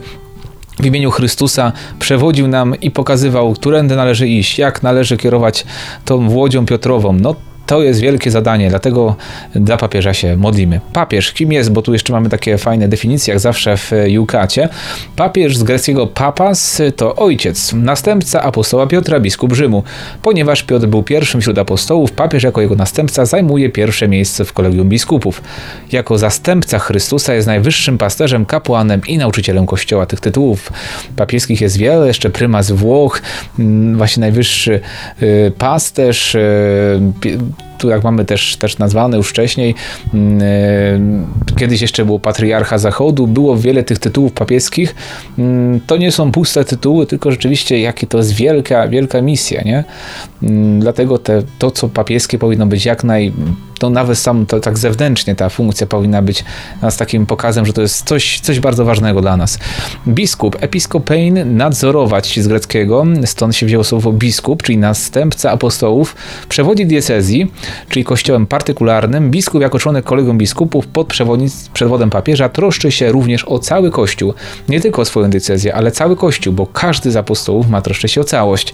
w 0.81 0.87
imieniu 0.87 1.11
Chrystusa 1.11 1.73
przewodził 1.99 2.49
nam 2.49 2.75
i 2.81 2.91
pokazywał, 2.91 3.53
którędy 3.53 3.97
należy 3.97 4.29
iść, 4.29 4.59
jak 4.59 4.83
należy 4.83 5.17
kierować 5.17 5.67
tą 6.05 6.31
łodzią 6.31 6.67
Piotrową. 6.67 7.13
No 7.13 7.35
to 7.69 7.83
jest 7.83 8.01
wielkie 8.01 8.31
zadanie, 8.31 8.69
dlatego 8.69 9.17
dla 9.55 9.77
papieża 9.77 10.15
się 10.15 10.37
modlimy. 10.37 10.81
Papież, 10.93 11.33
kim 11.33 11.53
jest? 11.53 11.73
Bo 11.73 11.83
tu 11.83 11.93
jeszcze 11.93 12.13
mamy 12.13 12.29
takie 12.29 12.59
fajne 12.59 12.89
definicje, 12.89 13.33
jak 13.33 13.41
zawsze 13.41 13.77
w 13.77 13.93
Jukacie. 14.07 14.69
Papież 15.17 15.57
z 15.57 15.63
greckiego 15.63 16.07
papas 16.07 16.83
to 16.97 17.17
ojciec, 17.17 17.73
następca 17.73 18.43
apostoła 18.43 18.87
Piotra, 18.87 19.21
biskup 19.21 19.53
Rzymu. 19.53 19.83
Ponieważ 20.23 20.63
Piotr 20.63 20.87
był 20.87 21.03
pierwszym 21.03 21.41
wśród 21.41 21.59
apostołów, 21.59 22.13
papież 22.13 22.43
jako 22.43 22.61
jego 22.61 22.75
następca 22.75 23.27
zajmuje 23.27 23.69
pierwsze 23.71 24.09
miejsce 24.09 24.45
w 24.45 24.53
kolegium 24.53 24.89
biskupów. 24.89 25.43
Jako 25.93 26.19
zastępca 26.19 26.79
Chrystusa 26.79 27.35
jest 27.35 27.47
najwyższym 27.47 27.99
pasterzem, 27.99 28.47
kapłanem 28.47 29.01
i 29.09 29.19
nauczycielem 29.19 29.67
kościoła. 29.67 30.07
Tych 30.07 30.21
tytułów 30.21 30.73
papieskich 31.17 31.61
jest 31.61 31.77
wiele, 31.77 32.07
jeszcze 32.07 32.31
prymas 32.31 32.71
Włoch, 32.71 33.23
mm, 33.59 33.97
właśnie 33.97 34.21
najwyższy 34.21 34.81
y, 35.23 35.53
pasterz, 35.59 36.35
y, 36.35 37.01
tu 37.79 37.89
jak 37.89 38.05
mamy 38.05 38.25
też, 38.25 38.57
też 38.57 38.79
nazwane 38.79 39.17
już 39.17 39.29
wcześniej, 39.29 39.75
mm, 40.15 40.43
e, 40.43 41.57
kiedyś 41.57 41.83
jeszcze 41.83 42.05
było 42.05 42.19
patriarcha 42.19 42.79
zachodu, 42.79 43.27
było 43.27 43.57
wiele 43.57 43.83
tych 43.83 43.99
tytułów 43.99 44.33
papieskich. 44.33 44.95
Mm, 45.39 45.81
to 45.87 45.97
nie 45.97 46.13
są 46.13 46.33
puste 46.33 46.65
tytuły, 46.65 47.07
tylko 47.07 47.31
rzeczywiście 47.31 47.81
jakie 47.81 48.07
to 48.07 48.19
jest 48.19 48.33
wielka, 48.33 48.89
wielka 48.89 49.23
misja, 49.23 49.63
nie? 49.63 49.85
Mm, 50.43 50.81
dlatego 50.81 51.19
te, 51.19 51.43
to, 51.59 51.71
co 51.71 51.89
papieskie 51.89 52.39
powinno 52.39 52.67
być 52.67 52.85
jak 52.85 53.05
naj 53.05 53.33
to 53.79 53.91
nawet 53.91 54.19
sam 54.19 54.47
to 54.47 54.61
tak 54.61 54.79
zewnętrznie 54.79 55.35
ta 55.35 55.49
funkcja 55.49 55.87
powinna 55.87 56.23
być 56.23 56.45
nas 56.83 56.97
takim 56.97 57.27
pokazem, 57.27 57.67
że 57.67 57.73
to 57.73 57.83
jest 57.83 58.09
coś, 58.09 58.41
coś 58.41 58.61
bardzo 58.61 58.85
ważnego 58.85 59.21
dla 59.21 59.37
nas. 59.37 59.59
Biskup, 60.09 60.57
episkopein, 60.61 61.57
nadzorować 61.57 62.41
z 62.41 62.49
greckiego, 62.49 63.05
stąd 63.25 63.57
się 63.57 63.67
wzięło 63.67 63.85
słowo 63.85 64.13
biskup, 64.13 64.63
czyli 64.63 64.79
następca 64.79 65.51
apostołów, 65.51 66.17
przewodzi 66.49 66.87
diecezji, 66.87 67.53
czyli 67.89 68.05
kościołem 68.05 68.47
partykularnym, 68.47 69.31
biskup 69.31 69.63
jako 69.63 69.79
członek 69.79 70.05
kolegium 70.05 70.39
biskupów 70.39 70.87
pod 70.87 71.15
przewodem 71.73 72.11
papieża 72.11 72.49
troszczy 72.49 72.91
się 72.93 73.13
również 73.13 73.45
o 73.45 73.59
cały 73.59 73.91
kościół. 73.91 74.35
Nie 74.69 74.81
tylko 74.81 75.03
o 75.03 75.05
swoją 75.05 75.31
decyzję, 75.31 75.75
ale 75.75 75.91
cały 75.91 76.17
kościół, 76.17 76.53
bo 76.53 76.67
każdy 76.67 77.11
z 77.11 77.17
apostołów 77.17 77.69
ma 77.69 77.83
troszczyć 77.83 78.13
się 78.13 78.21
o 78.21 78.25
całość. 78.25 78.73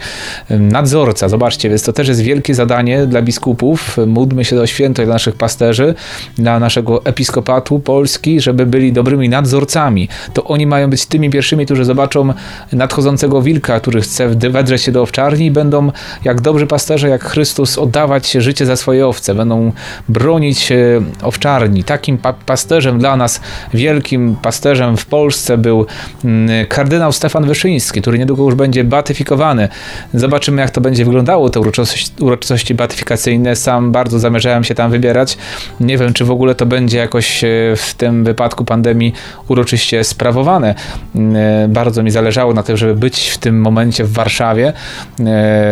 Nadzorca, 0.51 1.29
zobaczcie, 1.29 1.69
więc 1.69 1.83
to 1.83 1.93
też 1.93 2.09
jest 2.09 2.21
wielkie 2.21 2.55
zadanie 2.55 3.07
dla 3.07 3.23
biskupów. 3.23 3.97
Módlmy 4.07 4.45
się 4.45 4.57
do 4.57 4.67
święto 4.67 5.05
dla 5.05 5.15
naszych 5.15 5.35
pasterzy, 5.35 5.95
dla 6.39 6.59
naszego 6.59 7.05
episkopatu 7.05 7.79
Polski, 7.79 8.41
żeby 8.41 8.67
byli 8.67 8.93
dobrymi 8.93 9.29
nadzorcami. 9.29 10.09
To 10.35 10.45
oni 10.45 10.67
mają 10.67 10.91
być 10.91 11.07
tymi 11.07 11.31
pierwszymi, 11.31 11.65
którzy 11.65 11.85
zobaczą 11.85 12.33
nadchodzącego 12.73 13.43
wilka, 13.43 13.81
który 13.81 14.01
chce 14.01 14.29
wedrzeć 14.29 14.83
się 14.83 14.93
do 14.93 15.03
owczarni 15.03 15.47
i 15.47 15.51
będą 15.51 15.91
jak 16.25 16.41
dobrzy 16.41 16.67
pasterze, 16.67 17.09
jak 17.09 17.25
Chrystus 17.25 17.79
oddawać 17.79 18.33
życie 18.33 18.67
za 18.67 18.77
swoje 18.77 18.84
owce, 19.03 19.35
będą 19.35 19.73
bronić 20.09 20.73
e, 20.73 20.77
owczarni. 21.23 21.85
Takim 21.85 22.19
pa 22.19 22.33
pasterzem 22.33 22.99
dla 22.99 23.17
nas, 23.17 23.41
wielkim 23.75 24.37
pasterzem 24.43 24.97
w 24.97 25.07
Polsce 25.07 25.59
był 25.59 25.87
mm, 26.25 26.67
kardynał 26.67 27.13
Stefan 27.13 27.45
Wyszyński, 27.45 28.03
który 28.03 28.19
niedługo 28.19 28.45
już 28.45 28.55
będzie 28.55 28.85
beatyfikowany. 28.85 29.69
Zobaczymy, 30.15 30.63
jak 30.63 30.71
to 30.71 30.81
będzie 30.81 31.05
wyglądało, 31.05 31.51
te 31.51 31.61
uroczystości, 31.61 32.11
uroczystości 32.21 32.75
beatyfikacyjne. 32.75 33.57
Sam 33.57 33.93
bardzo 33.93 34.19
zamierzałem 34.19 34.65
się 34.65 34.75
tam 34.75 34.91
wybierać. 34.91 35.39
Nie 35.81 35.99
wiem, 35.99 36.13
czy 36.13 36.25
w 36.25 36.31
ogóle 36.31 36.55
to 36.55 36.67
będzie 36.67 36.99
jakoś 36.99 37.45
e, 37.45 37.49
w 37.77 37.95
tym 37.95 38.25
wypadku 38.25 38.65
pandemii 38.65 39.13
uroczyście 39.49 40.05
sprawowane. 40.05 40.75
Mm, 41.15 41.37
e, 41.37 41.69
bardzo 41.69 42.03
mi 42.03 42.11
zależało 42.11 42.55
na 42.55 42.63
tym, 42.63 42.77
żeby 42.77 42.95
być 42.95 43.29
w 43.29 43.39
tym 43.39 43.61
momencie 43.61 44.05
w 44.05 44.13
Warszawie, 44.13 44.73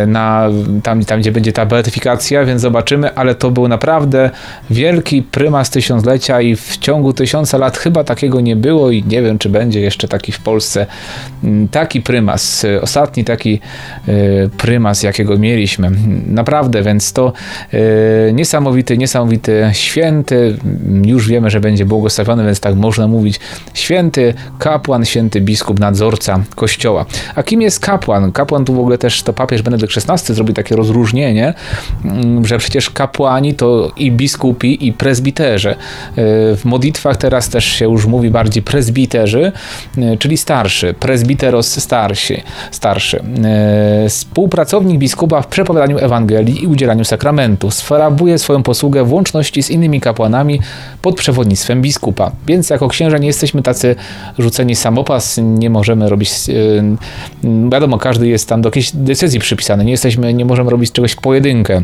na, 0.07 0.49
tam, 0.83 1.05
tam 1.05 1.19
gdzie 1.19 1.31
będzie 1.31 1.53
ta 1.53 1.65
beatyfikacja, 1.65 2.45
więc 2.45 2.61
zobaczymy, 2.61 3.02
ale 3.15 3.35
to 3.35 3.51
był 3.51 3.67
naprawdę 3.67 4.29
wielki 4.69 5.21
prymas 5.21 5.69
tysiąclecia 5.69 6.41
i 6.41 6.55
w 6.55 6.77
ciągu 6.77 7.13
tysiąca 7.13 7.57
lat 7.57 7.77
chyba 7.77 8.03
takiego 8.03 8.41
nie 8.41 8.55
było 8.55 8.91
i 8.91 9.03
nie 9.03 9.21
wiem, 9.21 9.39
czy 9.39 9.49
będzie 9.49 9.81
jeszcze 9.81 10.07
taki 10.07 10.31
w 10.31 10.39
Polsce. 10.39 10.85
Mm, 11.43 11.67
taki 11.67 12.01
prymas, 12.01 12.65
ostatni 12.81 13.23
taki 13.23 13.59
y, 14.07 14.49
prymas, 14.57 15.03
jakiego 15.03 15.37
mieliśmy. 15.37 15.91
Naprawdę, 16.27 16.83
więc 16.83 17.13
to 17.13 17.33
y, 17.73 18.33
niesamowity, 18.33 18.97
niesamowity 18.97 19.69
święty, 19.73 20.57
już 21.05 21.27
wiemy, 21.27 21.49
że 21.49 21.59
będzie 21.59 21.85
błogosławiony, 21.85 22.45
więc 22.45 22.59
tak 22.59 22.75
można 22.75 23.07
mówić, 23.07 23.39
święty 23.73 24.33
kapłan, 24.59 25.05
święty 25.05 25.41
biskup, 25.41 25.79
nadzorca 25.79 26.43
kościoła. 26.55 27.05
A 27.35 27.43
kim 27.43 27.61
jest 27.61 27.79
kapłan? 27.79 28.31
Kapłan 28.31 28.65
tu 28.65 28.73
w 28.73 28.79
ogóle 28.79 28.97
też 28.97 29.23
to 29.23 29.33
papież 29.33 29.61
Benedykt 29.61 29.93
XVI 29.97 30.35
zrobił 30.35 30.53
takie 30.55 30.75
rozróżnienie, 30.75 31.53
mm, 32.05 32.45
że 32.45 32.57
przecież 32.57 32.89
kapłani 32.93 33.53
to 33.53 33.91
i 33.97 34.11
biskupi, 34.11 34.87
i 34.87 34.93
prezbiterzy. 34.93 35.69
E, 35.69 35.75
w 36.55 36.61
modlitwach 36.65 37.17
teraz 37.17 37.49
też 37.49 37.65
się 37.65 37.85
już 37.85 38.05
mówi 38.05 38.29
bardziej 38.29 38.63
prezbiterzy, 38.63 39.51
e, 39.97 40.17
czyli 40.17 40.37
starszy, 40.37 40.93
prezbiteros 40.99 41.79
starsi, 41.79 42.43
starszy. 42.71 43.23
E, 43.43 44.09
współpracownik 44.09 44.97
biskupa 44.97 45.41
w 45.41 45.47
przepowiadaniu 45.47 45.97
Ewangelii 45.97 46.63
i 46.63 46.67
udzielaniu 46.67 47.05
sakramentu. 47.05 47.71
Sfarabuje 47.71 48.39
swoją 48.39 48.63
posługę 48.63 49.03
w 49.03 49.13
łączności 49.13 49.63
z 49.63 49.69
innymi 49.69 50.01
kapłanami 50.01 50.59
pod 51.01 51.15
przewodnictwem 51.15 51.81
biskupa. 51.81 52.31
Więc 52.47 52.69
jako 52.69 52.87
księża 52.87 53.17
nie 53.17 53.27
jesteśmy 53.27 53.61
tacy 53.61 53.95
rzuceni 54.37 54.75
samopas, 54.75 55.39
nie 55.43 55.69
możemy 55.69 56.09
robić, 56.09 56.31
wiadomo, 57.71 57.97
każdy 57.97 58.27
jest 58.27 58.49
tam 58.49 58.61
do 58.61 58.67
jakiejś 58.67 58.91
decyzji 58.93 59.39
przypisany, 59.39 59.85
nie 59.85 59.91
jesteśmy, 59.91 60.33
nie 60.33 60.45
możemy 60.45 60.69
robić 60.69 60.91
czegoś 60.91 61.15
pojedynkę. 61.15 61.83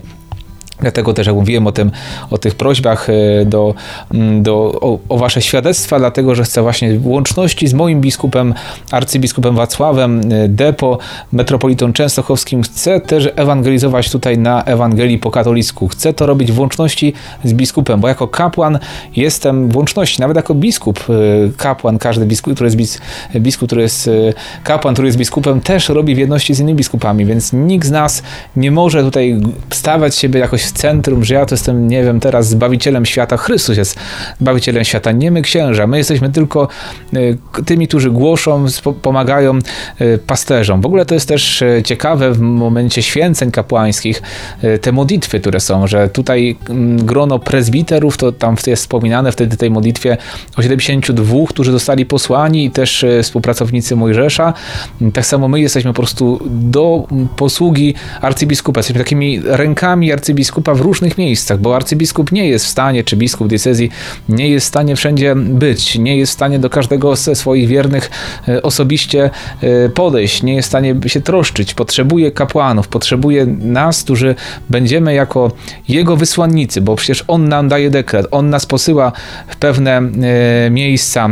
Dlatego 0.82 1.14
też 1.14 1.28
jak 1.28 1.36
mówiłem 1.36 1.68
o, 1.68 1.72
tym, 1.72 1.92
o 2.30 2.38
tych 2.38 2.56
prośbach 2.56 3.10
e, 3.10 3.46
do, 3.46 3.74
mm, 4.14 4.44
do, 4.44 4.80
o, 4.82 5.00
o, 5.10 5.18
wasze 5.18 5.42
świadectwa, 5.42 6.00
dlatego 6.00 6.36
że 6.36 6.44
chcę 6.44 6.62
właśnie 6.62 7.00
łączności 7.04 7.68
z 7.68 7.74
moim 7.74 8.02
biskupem, 8.02 8.54
arcybiskupem 8.92 9.56
Wacławem 9.56 10.22
e, 10.32 10.48
Depo, 10.48 10.98
metropolitą 11.32 11.94
częstochowskim, 11.94 12.64
chcę 12.64 13.00
też 13.00 13.30
ewangelizować 13.36 14.12
tutaj 14.12 14.38
na 14.38 14.64
Ewangelii 14.64 15.18
po 15.18 15.32
katolicku. 15.32 15.88
Chcę 15.88 16.14
to 16.14 16.26
robić 16.26 16.52
w 16.52 16.60
łączności 16.60 17.14
z 17.44 17.54
biskupem, 17.54 18.00
bo 18.00 18.08
jako 18.08 18.28
kapłan 18.28 18.80
jestem 19.16 19.70
w 19.70 19.78
łączności, 19.78 20.22
nawet 20.22 20.38
jako 20.38 20.56
biskup, 20.56 21.00
e, 21.00 21.14
kapłan, 21.58 21.98
każdy 21.98 22.26
biskup, 22.26 22.54
który 22.54 22.68
jest 22.68 23.02
biskup, 23.36 23.68
który 23.68 23.82
jest 23.82 24.10
kapłan, 24.64 24.94
który 24.94 25.08
jest 25.08 25.18
biskupem, 25.18 25.62
też 25.62 25.90
robi 25.90 26.16
w 26.16 26.18
jedności 26.18 26.54
z 26.54 26.60
innymi 26.60 26.78
biskupami, 26.78 27.26
więc 27.26 27.54
nikt 27.54 27.88
z 27.88 27.92
nas 27.92 28.24
nie 28.56 28.72
może 28.72 29.04
tutaj 29.04 29.42
stawać 29.70 30.16
siebie 30.16 30.40
jakoś 30.40 30.69
centrum, 30.72 31.24
że 31.24 31.34
ja 31.34 31.46
to 31.46 31.56
jestem, 31.56 31.88
nie 31.88 32.04
wiem, 32.04 32.20
teraz 32.20 32.50
zbawicielem 32.50 33.06
świata. 33.06 33.38
Chrystus 33.38 33.78
jest 33.78 34.00
zbawicielem 34.42 34.84
świata, 34.84 35.12
nie 35.12 35.32
my 35.32 35.42
księża. 35.42 35.88
My 35.88 35.98
jesteśmy 35.98 36.30
tylko 36.30 36.68
y, 37.14 37.38
tymi, 37.66 37.88
którzy 37.88 38.12
głoszą, 38.12 38.66
pomagają 39.02 39.60
y, 40.02 40.20
pasterzom. 40.28 40.82
W 40.82 40.86
ogóle 40.86 41.06
to 41.06 41.14
jest 41.14 41.28
też 41.28 41.62
y, 41.62 41.82
ciekawe 41.86 42.32
w 42.32 42.40
momencie 42.40 43.02
święceń 43.02 43.52
kapłańskich, 43.52 44.22
te 44.82 44.92
modlitwy, 44.92 45.40
które 45.40 45.60
są, 45.60 45.88
że 45.88 46.10
tutaj 46.10 46.58
mm, 46.70 47.06
grono 47.06 47.40
prezbiterów, 47.40 48.18
to 48.18 48.32
tam 48.32 48.56
jest 48.68 48.82
wspominane 48.82 49.32
wtedy 49.32 49.58
tej 49.58 49.72
modlitwie 49.72 50.18
o 50.58 50.62
72, 50.62 51.36
którzy 51.50 51.72
zostali 51.72 52.06
posłani 52.06 52.66
i 52.66 52.72
też 52.72 53.06
współpracownicy 53.24 53.96
Mojżesza. 53.96 54.54
Tak 55.14 55.26
samo 55.26 55.48
my 55.48 55.60
jesteśmy 55.60 55.94
po 55.94 56.02
prostu 56.02 56.40
do 56.46 57.08
posługi 57.38 57.94
arcybiskupa. 58.22 58.80
Jesteśmy 58.80 59.04
takimi 59.04 59.42
rękami 59.46 60.12
arcybiskupa 60.12 60.59
w 60.66 60.82
różnych 60.82 61.18
miejscach, 61.18 61.60
bo 61.60 61.76
arcybiskup 61.76 62.32
nie 62.32 62.50
jest 62.50 62.66
w 62.66 62.68
stanie, 62.68 63.04
czy 63.04 63.18
biskup 63.18 63.48
diecezji 63.48 63.90
nie 64.30 64.50
jest 64.50 64.66
w 64.66 64.70
stanie 64.70 64.96
wszędzie 64.96 65.36
być, 65.36 65.98
nie 65.98 66.18
jest 66.18 66.32
w 66.32 66.36
stanie 66.36 66.60
do 66.60 66.70
każdego 66.70 67.16
ze 67.16 67.36
swoich 67.36 67.68
wiernych 67.68 68.12
e, 68.48 68.62
osobiście 68.62 69.30
e, 69.62 69.90
podejść, 69.90 70.44
nie 70.44 70.56
jest 70.56 70.68
w 70.68 70.70
stanie 70.72 70.96
się 71.08 71.22
troszczyć, 71.22 71.74
potrzebuje 71.74 72.32
kapłanów, 72.32 72.88
potrzebuje 72.88 73.46
nas, 73.46 74.04
którzy 74.04 74.36
będziemy 74.70 75.14
jako 75.14 75.52
jego 75.88 76.16
wysłannicy, 76.16 76.82
bo 76.82 76.96
przecież 76.96 77.24
on 77.28 77.50
nam 77.50 77.70
daje 77.70 77.90
dekret, 77.90 78.28
on 78.32 78.50
nas 78.50 78.66
posyła 78.66 79.12
w 79.48 79.56
pewne 79.56 79.98
e, 79.98 80.70
miejsca, 80.70 81.30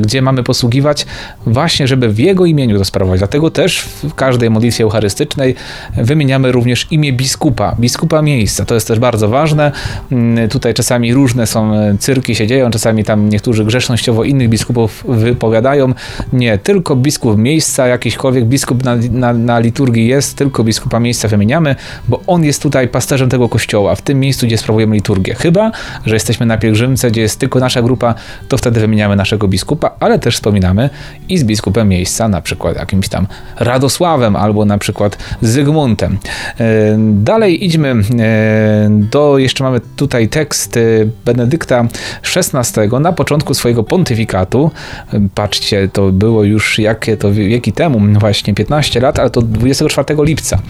gdzie 0.00 0.22
mamy 0.22 0.42
posługiwać, 0.42 1.06
właśnie, 1.46 1.86
żeby 1.86 2.08
w 2.08 2.18
jego 2.18 2.46
imieniu 2.46 2.78
to 2.78 2.84
sprawować. 2.84 3.20
Dlatego 3.20 3.50
też 3.50 3.80
w 3.80 4.14
każdej 4.14 4.50
modlitwie 4.50 4.84
eucharystycznej 4.84 5.54
wymieniamy 5.96 6.52
również 6.52 6.86
imię 6.90 7.12
biskupa, 7.12 7.76
biskupa 7.80 8.22
miejsca 8.22 8.49
miejsca. 8.50 8.64
To 8.64 8.74
jest 8.74 8.88
też 8.88 8.98
bardzo 8.98 9.28
ważne. 9.28 9.72
Mm, 10.12 10.48
tutaj 10.48 10.74
czasami 10.74 11.14
różne 11.14 11.46
są 11.46 11.74
e, 11.74 11.94
cyrki 11.98 12.34
się 12.34 12.46
dzieją, 12.46 12.70
czasami 12.70 13.04
tam 13.04 13.28
niektórzy 13.28 13.64
grzesznościowo 13.64 14.24
innych 14.24 14.48
biskupów 14.48 15.04
wypowiadają. 15.08 15.94
Nie, 16.32 16.58
tylko 16.58 16.96
biskup 16.96 17.38
miejsca, 17.38 17.86
jakiśkolwiek 17.86 18.44
biskup 18.44 18.84
na, 18.84 18.96
na, 19.10 19.32
na 19.32 19.58
liturgii 19.58 20.06
jest, 20.06 20.36
tylko 20.36 20.64
biskupa 20.64 21.00
miejsca 21.00 21.28
wymieniamy, 21.28 21.76
bo 22.08 22.20
on 22.26 22.44
jest 22.44 22.62
tutaj 22.62 22.88
pasterzem 22.88 23.28
tego 23.28 23.48
kościoła, 23.48 23.94
w 23.94 24.02
tym 24.02 24.20
miejscu, 24.20 24.46
gdzie 24.46 24.58
sprawujemy 24.58 24.94
liturgię. 24.94 25.34
Chyba, 25.34 25.70
że 26.06 26.14
jesteśmy 26.14 26.46
na 26.46 26.58
pielgrzymce, 26.58 27.10
gdzie 27.10 27.20
jest 27.20 27.38
tylko 27.38 27.60
nasza 27.60 27.82
grupa, 27.82 28.14
to 28.48 28.58
wtedy 28.58 28.80
wymieniamy 28.80 29.16
naszego 29.16 29.48
biskupa, 29.48 29.90
ale 30.00 30.18
też 30.18 30.34
wspominamy 30.34 30.90
i 31.28 31.38
z 31.38 31.44
biskupem 31.44 31.88
miejsca, 31.88 32.28
na 32.28 32.40
przykład 32.40 32.76
jakimś 32.76 33.08
tam 33.08 33.26
Radosławem 33.56 34.36
albo 34.36 34.64
na 34.64 34.78
przykład 34.78 35.18
Zygmuntem. 35.40 36.18
E, 36.60 36.96
dalej 36.98 37.64
idźmy 37.64 37.88
e, 37.90 38.39
do, 38.90 39.38
jeszcze 39.38 39.64
mamy 39.64 39.80
tutaj 39.96 40.28
tekst 40.28 40.76
y, 40.76 41.10
Benedykta 41.24 41.88
XVI 42.36 43.00
na 43.00 43.12
początku 43.12 43.54
swojego 43.54 43.82
pontyfikatu. 43.82 44.70
Patrzcie, 45.34 45.88
to 45.92 46.12
było 46.12 46.44
już 46.44 46.78
jakie 46.78 47.16
to 47.16 47.32
wieki 47.32 47.72
temu, 47.72 48.00
właśnie 48.20 48.54
15 48.54 49.00
lat, 49.00 49.18
ale 49.18 49.30
to 49.30 49.42
24 49.42 50.16
lipca 50.24 50.56
y, 50.56 50.60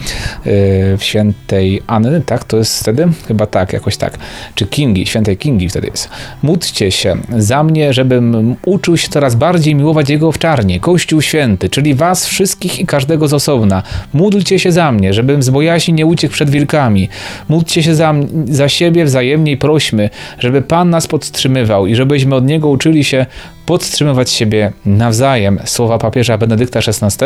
w 0.97 1.03
świętej 1.03 1.81
Anny, 1.87 2.21
tak? 2.25 2.43
To 2.43 2.57
jest 2.57 2.79
wtedy? 2.79 3.07
Chyba 3.27 3.45
tak, 3.45 3.73
jakoś 3.73 3.97
tak. 3.97 4.17
Czy 4.55 4.65
Kingi, 4.65 5.05
świętej 5.05 5.37
Kingi 5.37 5.69
wtedy 5.69 5.87
jest. 5.87 6.09
Módlcie 6.43 6.91
się 6.91 7.15
za 7.37 7.63
mnie, 7.63 7.93
żebym 7.93 8.55
uczył 8.65 8.97
się 8.97 9.07
coraz 9.07 9.35
bardziej 9.35 9.75
miłować 9.75 10.09
Jego 10.09 10.27
owczarnie, 10.27 10.79
Kościół 10.79 11.21
Święty, 11.21 11.69
czyli 11.69 11.95
was 11.95 12.25
wszystkich 12.25 12.79
i 12.79 12.85
każdego 12.85 13.27
z 13.27 13.33
osobna. 13.33 13.83
Módlcie 14.13 14.59
się 14.59 14.71
za 14.71 14.91
mnie, 14.91 15.13
żebym 15.13 15.43
z 15.43 15.49
bojaźni 15.49 15.93
nie 15.93 16.05
uciekł 16.05 16.33
przed 16.33 16.49
wilkami. 16.49 17.09
Módlcie 17.51 17.83
się 17.83 17.95
za, 17.95 18.13
za 18.45 18.69
siebie 18.69 19.05
wzajemnie 19.05 19.51
i 19.51 19.57
prośmy, 19.57 20.09
żeby 20.39 20.61
Pan 20.61 20.89
nas 20.89 21.07
podtrzymywał 21.07 21.87
i 21.87 21.95
żebyśmy 21.95 22.35
od 22.35 22.45
Niego 22.45 22.69
uczyli 22.69 23.03
się 23.03 23.25
podtrzymywać 23.65 24.31
siebie 24.31 24.71
nawzajem. 24.85 25.59
Słowa 25.65 25.97
papieża 25.97 26.37
Benedykta 26.37 26.79
XVI. 26.79 27.25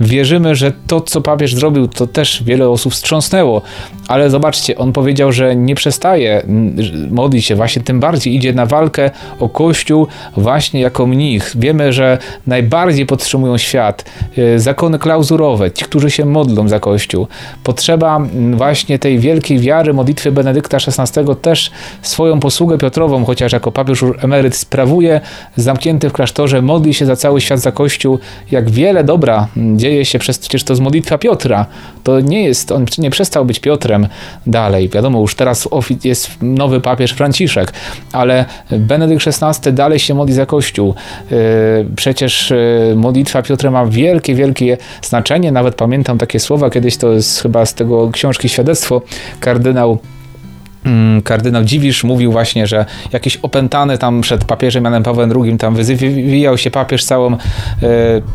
Wierzymy, 0.00 0.54
że 0.54 0.72
to, 0.86 1.00
co 1.00 1.20
papież 1.20 1.54
zrobił, 1.54 1.88
to 1.88 2.06
też 2.06 2.42
wiele 2.42 2.68
osób 2.68 2.92
wstrząsnęło, 2.92 3.62
ale 4.08 4.30
zobaczcie, 4.30 4.78
on 4.78 4.92
powiedział, 4.92 5.32
że 5.32 5.56
nie 5.56 5.74
przestaje 5.74 6.42
modlić 7.10 7.44
się, 7.44 7.54
właśnie 7.54 7.82
tym 7.82 8.00
bardziej 8.00 8.34
idzie 8.34 8.52
na 8.52 8.66
walkę 8.66 9.10
o 9.40 9.48
Kościół 9.48 10.06
właśnie 10.36 10.80
jako 10.80 11.06
mnich. 11.06 11.52
Wiemy, 11.54 11.92
że 11.92 12.18
najbardziej 12.46 13.06
podtrzymują 13.06 13.58
świat 13.58 14.04
y, 14.38 14.60
zakony 14.60 14.98
klauzurowe, 14.98 15.70
ci, 15.70 15.84
którzy 15.84 16.10
się 16.10 16.24
modlą 16.24 16.68
za 16.68 16.80
Kościół. 16.80 17.26
Potrzeba 17.64 18.20
właśnie 18.54 18.98
tej 18.98 19.18
wielkiej 19.18 19.37
wielkiej 19.38 19.58
wiary 19.58 19.94
modlitwy 19.94 20.32
Benedykta 20.32 20.76
XVI 20.76 21.36
też 21.42 21.70
swoją 22.02 22.40
posługę 22.40 22.78
Piotrową, 22.78 23.24
chociaż 23.24 23.52
jako 23.52 23.72
papież 23.72 24.04
emeryt 24.22 24.56
sprawuje, 24.56 25.20
zamknięty 25.56 26.10
w 26.10 26.12
klasztorze, 26.12 26.62
modli 26.62 26.94
się 26.94 27.06
za 27.06 27.16
cały 27.16 27.40
świat, 27.40 27.60
za 27.60 27.72
Kościół. 27.72 28.18
Jak 28.50 28.70
wiele 28.70 29.04
dobra 29.04 29.48
dzieje 29.56 30.04
się 30.04 30.18
przez, 30.18 30.38
przecież 30.38 30.64
to 30.64 30.74
z 30.74 30.80
modlitwa 30.80 31.18
Piotra. 31.18 31.66
To 32.04 32.20
nie 32.20 32.44
jest, 32.44 32.72
on 32.72 32.86
nie 32.98 33.10
przestał 33.10 33.44
być 33.44 33.60
Piotrem 33.60 34.08
dalej. 34.46 34.88
Wiadomo, 34.88 35.20
już 35.20 35.34
teraz 35.34 35.68
jest 36.04 36.30
nowy 36.42 36.80
papież 36.80 37.12
Franciszek, 37.12 37.72
ale 38.12 38.44
Benedykt 38.70 39.24
XVI 39.26 39.72
dalej 39.72 39.98
się 39.98 40.14
modli 40.14 40.34
za 40.34 40.46
Kościół. 40.46 40.94
E, 41.32 41.34
przecież 41.96 42.52
e, 42.52 42.56
modlitwa 42.96 43.42
Piotra 43.42 43.70
ma 43.70 43.86
wielkie, 43.86 44.34
wielkie 44.34 44.76
znaczenie. 45.02 45.52
Nawet 45.52 45.74
pamiętam 45.74 46.18
takie 46.18 46.40
słowa, 46.40 46.70
kiedyś 46.70 46.96
to 46.96 47.12
jest 47.12 47.42
chyba 47.42 47.66
z 47.66 47.74
tego 47.74 48.10
książki 48.10 48.48
Świadectwo, 48.48 49.02
kardynał 49.40 49.98
Mm, 50.88 51.22
kardynał 51.22 51.64
Dziwisz 51.64 52.04
mówił 52.04 52.32
właśnie, 52.32 52.66
że 52.66 52.84
jakiś 53.12 53.36
opętany 53.36 53.98
tam 53.98 54.20
przed 54.20 54.44
papieżem 54.44 54.84
Janem 54.84 55.02
Pawłem 55.02 55.32
II 55.42 55.58
tam 55.58 55.74
wywijał 55.74 56.58
się 56.58 56.70
papież 56.70 57.04
całą, 57.04 57.32
e, 57.32 57.38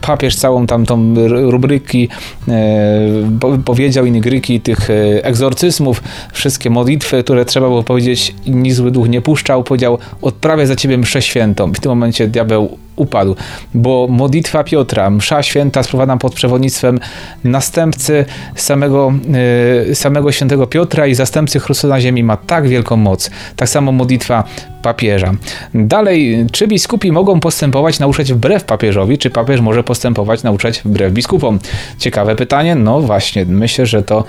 papież 0.02 0.36
całą 0.36 0.68
tam 0.68 0.86
tą 0.86 1.16
rubryki 1.28 2.10
e, 2.48 2.54
powiedział 3.66 4.06
inigryki 4.06 4.62
tych 4.62 4.90
e, 4.90 5.26
egzorcyzmów, 5.26 6.04
wszystkie 6.34 6.70
modlitwy, 6.70 7.24
które 7.24 7.46
trzeba 7.46 7.68
było 7.68 7.84
powiedzieć, 7.84 8.36
nic 8.48 8.76
zły 8.76 8.92
duch 8.92 9.10
nie 9.10 9.22
puszczał, 9.22 9.64
powiedział 9.64 9.98
odprawię 10.22 10.68
za 10.68 10.76
ciebie 10.76 10.98
mszę 10.98 11.22
świętą. 11.22 11.74
W 11.74 11.80
tym 11.80 11.90
momencie 11.90 12.28
diabeł 12.28 12.78
upadł, 12.96 13.36
bo 13.74 14.08
modlitwa 14.10 14.64
Piotra, 14.64 15.10
msza 15.10 15.44
święta 15.44 15.84
sprowadza 15.84 16.18
pod 16.18 16.34
przewodnictwem 16.34 17.00
następcy 17.44 18.26
samego, 18.56 19.14
samego 19.94 20.32
świętego 20.32 20.68
Piotra 20.68 21.08
i 21.08 21.16
zastępcy 21.16 21.60
Chrystusa 21.60 21.88
na 21.88 22.02
ziemi 22.02 22.24
ma 22.24 22.38
tak 22.38 22.68
wielką 22.68 22.98
moc. 22.98 23.30
Tak 23.56 23.70
samo 23.70 23.92
modlitwa 23.92 24.44
papieża. 24.84 25.34
Dalej, 25.74 26.46
czy 26.52 26.68
biskupi 26.68 27.12
mogą 27.12 27.40
postępować, 27.40 28.00
nauczać 28.00 28.34
wbrew 28.34 28.64
papieżowi, 28.64 29.18
czy 29.18 29.30
papież 29.30 29.62
może 29.62 29.84
postępować, 29.84 30.44
nauczać 30.44 30.82
wbrew 30.86 31.14
biskupom? 31.14 31.60
Ciekawe 31.98 32.36
pytanie. 32.36 32.76
No 32.76 33.00
właśnie, 33.00 33.46
myślę, 33.46 33.86
że 33.86 34.04
to 34.04 34.24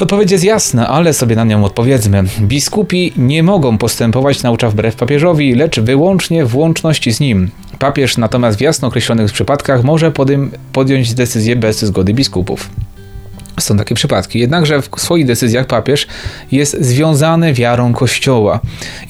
odpowiedź 0.00 0.30
jest 0.30 0.44
jasna, 0.44 0.88
ale 0.88 1.12
sobie 1.12 1.36
na 1.36 1.44
nią 1.44 1.64
odpowiedzmy. 1.64 2.24
Biskupi 2.40 3.12
nie 3.16 3.42
mogą 3.42 3.78
postępować, 3.78 4.42
naucza 4.42 4.70
wbrew 4.70 4.96
papieżowi, 4.96 5.54
lecz 5.54 5.80
wyłącznie 5.80 6.44
w 6.44 6.56
łączności 6.56 7.12
z 7.12 7.20
nim. 7.20 7.50
Papież 7.78 8.16
natomiast 8.16 8.58
w 8.58 8.60
jasno 8.60 8.88
określonych 8.88 9.32
przypadkach 9.32 9.84
może 9.84 10.12
podjąć 10.72 11.14
decyzję 11.14 11.56
bez 11.56 11.84
zgody 11.84 12.14
biskupów. 12.14 12.70
Są 13.60 13.76
takie 13.76 13.94
przypadki. 13.94 14.38
Jednakże 14.38 14.82
w 14.82 14.88
swoich 14.96 15.26
decyzjach 15.26 15.66
papież 15.66 16.06
jest 16.52 16.76
związany 16.80 17.52
wiarą 17.52 17.94
Kościoła. 17.94 18.60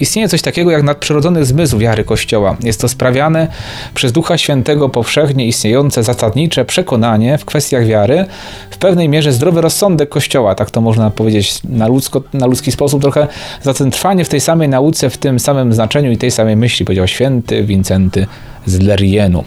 Istnieje 0.00 0.28
coś 0.28 0.43
takiego 0.43 0.71
jak 0.71 0.83
nadprzyrodzony 0.83 1.45
zmysł 1.45 1.78
wiary 1.78 2.05
Kościoła. 2.05 2.57
Jest 2.62 2.81
to 2.81 2.88
sprawiane 2.88 3.49
przez 3.95 4.12
Ducha 4.12 4.38
Świętego 4.38 4.88
powszechnie 4.88 5.47
istniejące 5.47 6.02
zasadnicze 6.02 6.64
przekonanie 6.64 7.38
w 7.38 7.45
kwestiach 7.45 7.87
wiary, 7.87 8.25
w 8.71 8.78
pewnej 8.78 9.09
mierze 9.09 9.33
zdrowy 9.33 9.61
rozsądek 9.61 10.09
Kościoła, 10.09 10.55
tak 10.55 10.71
to 10.71 10.81
można 10.81 11.11
powiedzieć 11.11 11.61
na, 11.64 11.88
ludzko, 11.88 12.23
na 12.33 12.47
ludzki 12.47 12.73
sposób 12.73 13.02
trochę, 13.02 13.26
zatem 13.62 13.90
trwanie 13.90 14.25
w 14.25 14.28
tej 14.28 14.40
samej 14.40 14.69
nauce, 14.69 15.11
w 15.11 15.19
tym 15.19 15.40
samym 15.40 15.73
znaczeniu 15.73 16.11
i 16.11 16.17
tej 16.17 16.31
samej 16.31 16.57
myśli, 16.57 16.87
powiedział 16.87 17.09
święty 17.09 17.64
Wincenty 17.64 18.26
z 18.68 18.80
Lerienu. 18.80 19.44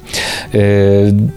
Yy, 0.54 0.62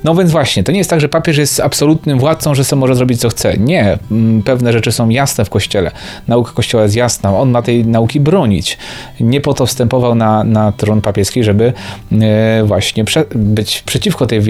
no 0.05 0.15
więc 0.15 0.31
właśnie, 0.31 0.65
to 0.65 0.73
nie 0.73 0.79
jest 0.79 0.91
tak, 0.91 1.01
że 1.01 1.09
papież 1.09 1.37
jest 1.37 1.61
absolutnym 1.61 2.19
władcą, 2.19 2.55
że 2.55 2.65
sobie 2.65 2.81
może 2.81 2.95
zrobić 2.95 3.21
co 3.21 3.29
chce. 3.29 3.57
Nie, 3.59 3.99
mm, 4.11 4.43
pewne 4.43 4.73
rzeczy 4.73 4.93
są 4.93 5.09
jasne 5.09 5.45
w 5.45 5.51
Kościele. 5.51 5.91
Nauka 6.29 6.53
Kościoła 6.53 6.83
jest 6.83 6.97
jasna, 6.97 7.39
on 7.39 7.51
ma 7.51 7.63
tej 7.63 7.87
nauki 7.87 8.21
bronić. 8.21 8.79
Nie 9.21 9.41
po 9.41 9.55
to 9.55 9.67
wstępował 9.67 10.15
na, 10.15 10.45
na 10.45 10.73
tron 10.73 11.01
papieski, 11.01 11.45
żeby 11.45 11.73
yy, 12.11 12.19
właśnie 12.65 13.05
prze, 13.05 13.25
być 13.35 13.83
przeciwko 13.83 14.27
tej, 14.27 14.41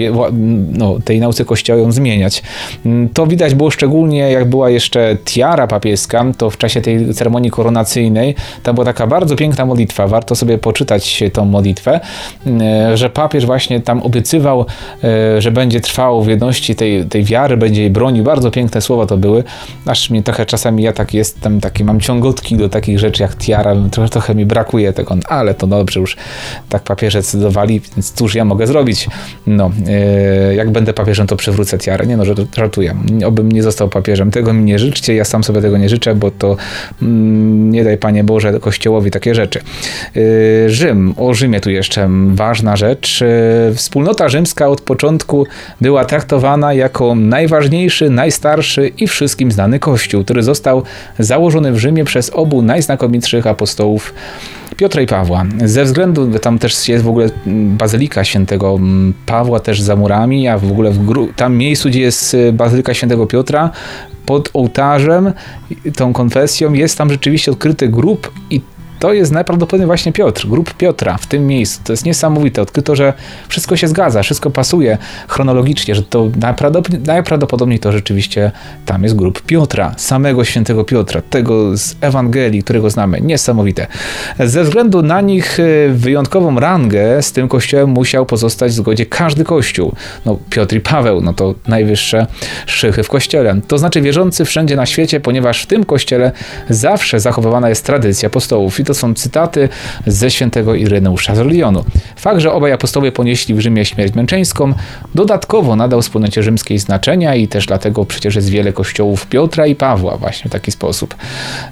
no, 0.71 0.97
tej 1.05 1.19
nauce 1.19 1.45
Kościoła 1.45 1.79
ją 1.79 1.91
zmieniać. 1.91 2.43
Mm, 2.85 3.09
to 3.09 3.27
widać 3.27 3.55
było 3.55 3.71
szczególnie, 3.71 4.19
jak 4.19 4.49
była 4.49 4.69
jeszcze 4.69 5.17
tiara 5.25 5.67
papieska, 5.67 6.25
to 6.37 6.49
w 6.49 6.57
czasie 6.57 6.81
tej 6.81 7.13
ceremonii 7.13 7.51
koronacyjnej, 7.51 8.35
tam 8.63 8.75
była 8.75 8.85
taka 8.85 9.07
bardzo 9.07 9.35
piękna 9.35 9.65
modlitwa, 9.65 10.07
warto 10.07 10.35
sobie 10.35 10.57
poczytać 10.57 11.23
tą 11.33 11.45
modlitwę, 11.45 11.99
yy, 12.45 12.97
że 12.97 13.09
papież 13.09 13.24
właśnie 13.45 13.81
tam 13.81 14.01
obiecywał, 14.01 14.65
e, 15.03 15.41
że 15.41 15.51
będzie 15.51 15.81
trwał 15.81 16.23
w 16.23 16.27
jedności 16.27 16.75
tej, 16.75 17.05
tej 17.05 17.23
wiary, 17.23 17.57
będzie 17.57 17.81
jej 17.81 17.89
bronił. 17.89 18.23
Bardzo 18.23 18.51
piękne 18.51 18.81
słowa 18.81 19.05
to 19.05 19.17
były. 19.17 19.43
Aż 19.85 20.09
mnie 20.09 20.23
trochę 20.23 20.45
czasami 20.45 20.83
ja 20.83 20.93
tak 20.93 21.13
jestem, 21.13 21.61
taki 21.61 21.83
mam 21.83 21.99
ciągotki 21.99 22.57
do 22.57 22.69
takich 22.69 22.99
rzeczy 22.99 23.23
jak 23.23 23.37
tiara, 23.37 23.75
trochę, 23.91 24.09
trochę 24.09 24.35
mi 24.35 24.45
brakuje 24.45 24.93
tego, 24.93 25.15
ale 25.29 25.53
to 25.53 25.67
dobrze, 25.67 25.99
już 25.99 26.17
tak 26.69 26.83
papieże 26.83 27.19
decydowali, 27.19 27.81
więc 27.95 28.11
cóż 28.11 28.35
ja 28.35 28.45
mogę 28.45 28.67
zrobić? 28.67 29.07
No, 29.47 29.71
e, 29.87 30.55
jak 30.55 30.71
będę 30.71 30.93
papieżem, 30.93 31.27
to 31.27 31.35
przywrócę 31.35 31.77
tiarę. 31.77 32.05
Nie 32.07 32.17
no, 32.17 32.23
żartuję. 32.57 32.95
Obym 33.25 33.51
nie 33.51 33.63
został 33.63 33.89
papieżem. 33.89 34.31
Tego 34.31 34.53
mi 34.53 34.63
nie 34.63 34.79
życzcie, 34.79 35.15
ja 35.15 35.25
sam 35.25 35.43
sobie 35.43 35.61
tego 35.61 35.77
nie 35.77 35.89
życzę, 35.89 36.15
bo 36.15 36.31
to 36.31 36.57
mm, 37.01 37.71
nie 37.71 37.83
daj 37.83 37.97
Panie 37.97 38.23
Boże 38.23 38.59
Kościołowi 38.59 39.11
takie 39.11 39.35
rzeczy. 39.35 39.59
E, 40.15 40.69
Rzym, 40.69 41.13
o 41.17 41.33
Rzymie 41.33 41.59
tu 41.61 41.69
jeszcze 41.69 42.09
ważna 42.33 42.75
rzecz 42.75 43.04
rzecz. 43.05 43.23
Wspólnota 43.75 44.29
rzymska 44.29 44.67
od 44.67 44.81
początku 44.81 45.47
była 45.81 46.05
traktowana 46.05 46.73
jako 46.73 47.15
najważniejszy, 47.15 48.09
najstarszy 48.09 48.91
i 48.97 49.07
wszystkim 49.07 49.51
znany 49.51 49.79
kościół, 49.79 50.23
który 50.23 50.43
został 50.43 50.83
założony 51.19 51.71
w 51.71 51.77
Rzymie 51.77 52.05
przez 52.05 52.29
obu 52.29 52.61
najznakomitszych 52.61 53.47
apostołów 53.47 54.13
Piotra 54.77 55.01
i 55.01 55.07
Pawła. 55.07 55.45
Ze 55.65 55.83
względu, 55.83 56.39
tam 56.39 56.59
też 56.59 56.89
jest 56.89 57.03
w 57.03 57.07
ogóle 57.07 57.29
bazylika 57.77 58.23
świętego 58.23 58.79
Pawła 59.25 59.59
też 59.59 59.81
za 59.81 59.95
murami, 59.95 60.47
a 60.47 60.57
w 60.57 60.71
ogóle 60.71 60.91
w 60.91 61.27
tam 61.35 61.55
miejscu, 61.55 61.89
gdzie 61.89 62.01
jest 62.01 62.37
bazylika 62.53 62.93
świętego 62.93 63.27
Piotra, 63.27 63.69
pod 64.25 64.49
ołtarzem, 64.53 65.33
tą 65.95 66.13
konfesją, 66.13 66.73
jest 66.73 66.97
tam 66.97 67.09
rzeczywiście 67.09 67.51
odkryty 67.51 67.87
grób 67.87 68.31
i 68.49 68.61
to 68.99 69.13
jest 69.13 69.31
najprawdopodobniej 69.31 69.87
właśnie 69.87 70.11
Piotr, 70.11 70.47
grup 70.47 70.73
Piotra 70.73 71.17
w 71.17 71.27
tym 71.27 71.47
miejscu. 71.47 71.81
To 71.83 71.93
jest 71.93 72.05
niesamowite. 72.05 72.61
Odkryto, 72.61 72.95
że 72.95 73.13
wszystko 73.47 73.77
się 73.77 73.87
zgadza, 73.87 74.23
wszystko 74.23 74.51
pasuje 74.51 74.97
chronologicznie, 75.27 75.95
że 75.95 76.03
to 76.03 76.29
najprawdopodobniej, 76.39 77.07
najprawdopodobniej 77.07 77.79
to 77.79 77.91
rzeczywiście 77.91 78.51
tam 78.85 79.03
jest 79.03 79.15
grup 79.15 79.41
Piotra, 79.41 79.93
samego 79.97 80.43
świętego 80.43 80.83
Piotra, 80.83 81.21
tego 81.21 81.77
z 81.77 81.95
Ewangelii, 82.01 82.63
którego 82.63 82.89
znamy. 82.89 83.21
Niesamowite. 83.21 83.87
Ze 84.39 84.63
względu 84.63 85.01
na 85.01 85.21
nich 85.21 85.59
e, 85.59 85.89
wyjątkową 85.89 86.59
rangę 86.59 87.21
z 87.21 87.31
tym 87.31 87.47
kościołem 87.47 87.89
musiał 87.89 88.25
pozostać 88.25 88.71
w 88.71 88.75
zgodzie 88.75 89.05
każdy 89.05 89.43
kościół. 89.43 89.93
No, 90.25 90.39
Piotr 90.49 90.75
i 90.75 90.79
Paweł, 90.79 91.21
no 91.21 91.33
to 91.33 91.55
najwyższe 91.67 92.27
szychy 92.65 93.03
w 93.03 93.09
kościele. 93.09 93.61
To 93.67 93.77
znaczy 93.77 94.01
wierzący 94.01 94.45
wszędzie 94.45 94.75
na 94.75 94.85
świecie, 94.85 95.19
ponieważ 95.19 95.63
w 95.63 95.65
tym 95.65 95.83
kościele 95.83 96.31
zawsze 96.69 97.19
zachowywana 97.19 97.69
jest 97.69 97.85
tradycja 97.85 98.27
apostołów 98.27 98.79
to 98.85 98.93
są 98.93 99.13
cytaty 99.13 99.69
ze 100.07 100.31
świętego 100.31 100.75
Ireneusza 100.75 101.35
z 101.35 101.39
Lyonu. 101.39 101.85
Fakt, 102.15 102.39
że 102.39 102.51
obaj 102.51 102.71
apostołowie 102.71 103.11
ponieśli 103.11 103.55
w 103.55 103.59
Rzymie 103.59 103.85
śmierć 103.85 104.15
męczeńską, 104.15 104.73
dodatkowo 105.15 105.75
nadał 105.75 106.01
wspólnocie 106.01 106.43
rzymskiej 106.43 106.79
znaczenia 106.79 107.35
i 107.35 107.47
też 107.47 107.65
dlatego 107.65 108.05
przecież 108.05 108.35
jest 108.35 108.49
wiele 108.49 108.73
kościołów 108.73 109.27
Piotra 109.27 109.67
i 109.67 109.75
Pawła 109.75 110.17
właśnie 110.17 110.49
w 110.49 110.51
taki 110.51 110.71
sposób. 110.71 111.15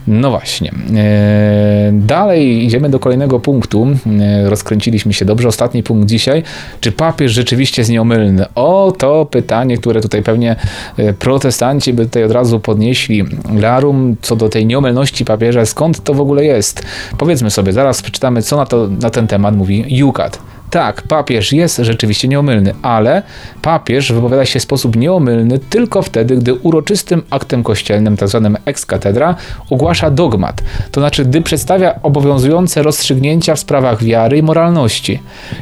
No 0.08 0.30
właśnie. 0.30 0.72
E, 0.96 1.92
dalej 1.94 2.66
idziemy 2.66 2.90
do 2.90 3.00
kolejnego 3.00 3.40
punktu. 3.40 3.88
E, 4.22 4.50
rozkręciliśmy 4.50 5.14
się 5.14 5.26
dobrze. 5.26 5.48
Ostatni 5.48 5.84
punkt 5.84 6.10
dzisiaj. 6.10 6.44
Czy 6.82 6.92
papież 6.92 7.32
rzeczywiście 7.32 7.82
jest 7.82 7.92
nieomylny? 7.92 8.46
O, 8.56 8.94
to 8.98 9.26
pytanie, 9.26 9.78
które 9.78 10.02
tutaj 10.02 10.24
pewnie 10.24 10.56
e, 10.98 11.14
protestanci 11.14 11.94
by 11.94 12.06
tutaj 12.06 12.24
od 12.24 12.32
razu 12.32 12.60
podnieśli 12.60 13.24
larum 13.56 14.16
co 14.22 14.36
do 14.36 14.50
tej 14.50 14.66
nieomylności 14.66 15.26
papieża. 15.26 15.66
Skąd 15.66 16.04
to 16.04 16.14
w 16.14 16.22
ogóle 16.22 16.46
jest? 16.46 16.84
Powiedzmy 17.18 17.52
sobie, 17.52 17.74
zaraz 17.74 18.02
przeczytamy, 18.02 18.42
co 18.42 18.58
na, 18.58 18.66
to, 18.66 18.88
na 18.88 19.10
ten 19.10 19.28
temat 19.28 19.56
mówi 19.56 19.86
Jukat. 19.88 20.40
Tak, 20.74 21.02
papież 21.02 21.54
jest 21.54 21.78
rzeczywiście 21.78 22.28
nieomylny, 22.28 22.74
ale 22.82 23.24
papież 23.62 24.12
wypowiada 24.12 24.46
się 24.46 24.60
w 24.60 24.64
sposób 24.64 24.96
nieomylny 24.96 25.60
tylko 25.60 26.02
wtedy, 26.02 26.38
gdy 26.38 26.54
uroczystym 26.54 27.24
aktem 27.30 27.64
kościelnym, 27.64 28.18
tzw. 28.18 28.50
Tak 28.54 28.62
ex 28.66 28.86
cathedra, 28.86 29.36
ogłasza 29.70 30.12
dogmat, 30.12 30.62
to 30.92 31.02
znaczy 31.02 31.26
gdy 31.26 31.42
przedstawia 31.42 32.00
obowiązujące 32.04 32.84
rozstrzygnięcia 32.84 33.56
w 33.56 33.60
sprawach 33.60 34.04
wiary 34.04 34.38
i 34.38 34.44
moralności. 34.44 35.20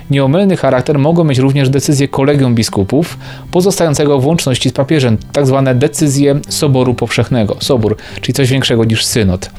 Nieomylny 0.10 0.58
charakter 0.58 1.00
mogą 1.00 1.24
mieć 1.24 1.38
również 1.38 1.70
decyzje 1.70 2.08
kolegium 2.08 2.56
biskupów, 2.56 3.18
pozostającego 3.52 4.20
w 4.20 4.26
łączności 4.28 4.70
z 4.70 4.74
papieżem, 4.74 5.18
tzw. 5.34 5.62
Tak 5.66 5.78
decyzje 5.78 6.40
Soboru 6.50 6.94
Powszechnego, 6.94 7.56
Sobór, 7.60 7.98
czyli 8.22 8.34
coś 8.34 8.50
większego 8.50 8.86
niż 8.86 9.06
synod. 9.06 9.50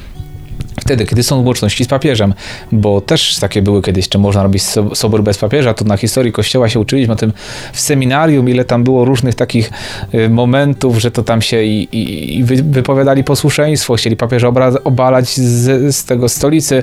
Wtedy, 0.82 1.06
kiedy 1.06 1.22
są 1.22 1.44
łączności 1.44 1.84
z 1.84 1.88
papieżem, 1.88 2.34
bo 2.72 3.00
też 3.00 3.38
takie 3.40 3.62
były 3.62 3.82
kiedyś, 3.82 4.08
czy 4.08 4.18
można 4.18 4.42
robić 4.42 4.62
sobór 4.94 5.22
bez 5.22 5.38
papieża, 5.38 5.74
to 5.74 5.84
na 5.84 5.96
historii 5.96 6.32
Kościoła 6.32 6.68
się 6.68 6.80
uczyliśmy 6.80 7.14
o 7.14 7.16
tym 7.16 7.32
w 7.72 7.80
seminarium, 7.80 8.48
ile 8.48 8.64
tam 8.64 8.84
było 8.84 9.04
różnych 9.04 9.34
takich 9.34 9.70
y, 10.14 10.28
momentów, 10.28 10.98
że 10.98 11.10
to 11.10 11.22
tam 11.22 11.42
się 11.42 11.62
i, 11.62 11.88
i, 11.92 12.38
i 12.38 12.44
wypowiadali 12.44 13.24
posłuszeństwo, 13.24 13.94
chcieli 13.94 14.16
papieża 14.16 14.48
obalać 14.84 15.28
z, 15.28 15.96
z 15.96 16.04
tego 16.04 16.28
stolicy 16.28 16.82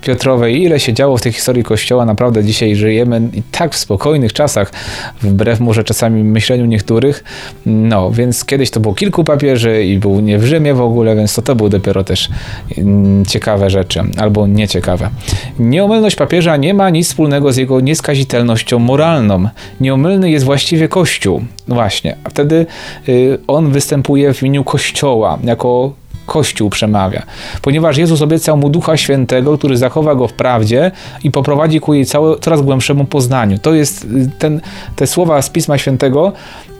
Piotrowej, 0.00 0.62
ile 0.62 0.80
się 0.80 0.92
działo 0.92 1.16
w 1.16 1.20
tej 1.20 1.32
historii 1.32 1.64
Kościoła, 1.64 2.04
naprawdę 2.04 2.44
dzisiaj 2.44 2.76
żyjemy 2.76 3.22
i 3.32 3.42
tak 3.42 3.74
w 3.74 3.78
spokojnych 3.78 4.32
czasach, 4.32 4.72
wbrew 5.22 5.60
może 5.60 5.84
czasami 5.84 6.24
myśleniu 6.24 6.66
niektórych, 6.66 7.24
no, 7.66 8.10
więc 8.10 8.44
kiedyś 8.44 8.70
to 8.70 8.80
było 8.80 8.94
kilku 8.94 9.24
papieży 9.24 9.84
i 9.84 9.98
był 9.98 10.20
nie 10.20 10.38
w 10.38 10.44
Rzymie 10.44 10.74
w 10.74 10.80
ogóle, 10.80 11.16
więc 11.16 11.34
to 11.34 11.42
to 11.42 11.54
był 11.54 11.68
dopiero 11.68 12.04
też 12.04 12.28
mm, 12.78 13.24
ciekawe 13.40 13.70
rzeczy, 13.70 14.02
albo 14.16 14.46
nieciekawe. 14.46 15.10
Nieomylność 15.58 16.16
papieża 16.16 16.56
nie 16.56 16.74
ma 16.74 16.90
nic 16.90 17.06
wspólnego 17.08 17.52
z 17.52 17.56
jego 17.56 17.80
nieskazitelnością 17.80 18.78
moralną. 18.78 19.48
Nieomylny 19.80 20.30
jest 20.30 20.44
właściwie 20.44 20.88
Kościół. 20.88 21.42
Właśnie, 21.68 22.16
a 22.24 22.30
wtedy 22.30 22.66
y, 23.08 23.38
on 23.46 23.72
występuje 23.72 24.34
w 24.34 24.42
imieniu 24.42 24.64
Kościoła, 24.64 25.38
jako 25.44 25.92
Kościół 26.26 26.70
przemawia. 26.70 27.22
Ponieważ 27.62 27.96
Jezus 27.96 28.22
obiecał 28.22 28.56
mu 28.56 28.70
Ducha 28.70 28.96
Świętego, 28.96 29.58
który 29.58 29.76
zachowa 29.76 30.14
go 30.14 30.28
w 30.28 30.32
prawdzie 30.32 30.90
i 31.24 31.30
poprowadzi 31.30 31.80
ku 31.80 31.94
jej 31.94 32.06
całe, 32.06 32.38
coraz 32.38 32.62
głębszemu 32.62 33.04
poznaniu. 33.04 33.58
To 33.58 33.74
jest 33.74 34.04
y, 34.04 34.30
ten, 34.38 34.60
te 34.96 35.06
słowa 35.06 35.42
z 35.42 35.50
Pisma 35.50 35.78
Świętego 35.78 36.32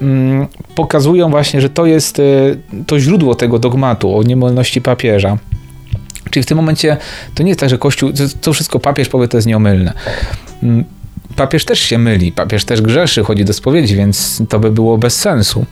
mm, 0.02 0.46
pokazują 0.74 1.30
właśnie, 1.30 1.60
że 1.60 1.70
to 1.70 1.86
jest 1.86 2.18
y, 2.18 2.58
to 2.86 3.00
źródło 3.00 3.34
tego 3.34 3.58
dogmatu 3.58 4.16
o 4.16 4.22
niemolności 4.22 4.82
papieża. 4.82 5.38
Czyli 6.30 6.42
w 6.42 6.46
tym 6.46 6.56
momencie 6.56 6.96
to 7.34 7.42
nie 7.42 7.48
jest 7.48 7.60
tak, 7.60 7.70
że 7.70 7.78
Kościół, 7.78 8.12
to 8.40 8.52
wszystko 8.52 8.80
papież 8.80 9.08
powie, 9.08 9.28
to 9.28 9.36
jest 9.36 9.46
nieomylne. 9.46 9.92
Mm, 10.62 10.84
papież 11.36 11.64
też 11.64 11.80
się 11.80 11.98
myli, 11.98 12.32
papież 12.32 12.64
też 12.64 12.82
grzeszy, 12.82 13.24
chodzi 13.24 13.44
do 13.44 13.52
spowiedzi, 13.52 13.96
więc 13.96 14.42
to 14.48 14.60
by 14.60 14.70
było 14.70 14.98
bez 14.98 15.16
sensu. 15.16 15.66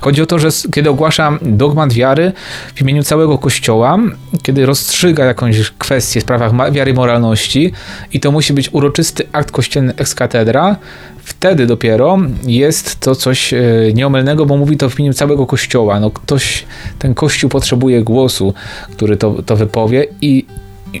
Chodzi 0.00 0.22
o 0.22 0.26
to, 0.26 0.38
że 0.38 0.48
kiedy 0.72 0.90
ogłasza 0.90 1.38
dogmat 1.42 1.92
wiary 1.92 2.32
w 2.74 2.80
imieniu 2.80 3.02
całego 3.02 3.38
Kościoła, 3.38 3.98
kiedy 4.42 4.66
rozstrzyga 4.66 5.24
jakąś 5.24 5.70
kwestię 5.70 6.20
w 6.20 6.22
sprawach 6.22 6.72
wiary 6.72 6.94
moralności 6.94 7.72
i 8.12 8.20
to 8.20 8.32
musi 8.32 8.52
być 8.52 8.68
uroczysty 8.72 9.26
akt 9.32 9.50
kościelny 9.50 9.94
ex 9.96 10.14
cathedra, 10.14 10.76
wtedy 11.22 11.66
dopiero 11.66 12.18
jest 12.46 13.00
to 13.00 13.14
coś 13.14 13.54
e, 13.54 13.62
nieomylnego, 13.94 14.46
bo 14.46 14.56
mówi 14.56 14.76
to 14.76 14.90
w 14.90 14.98
imieniu 14.98 15.14
całego 15.14 15.46
Kościoła. 15.46 16.00
No 16.00 16.10
ktoś, 16.10 16.64
ten 16.98 17.14
Kościół 17.14 17.50
potrzebuje 17.50 18.02
głosu, 18.02 18.54
który 18.92 19.16
to, 19.16 19.42
to 19.42 19.56
wypowie 19.56 20.06
i 20.20 20.46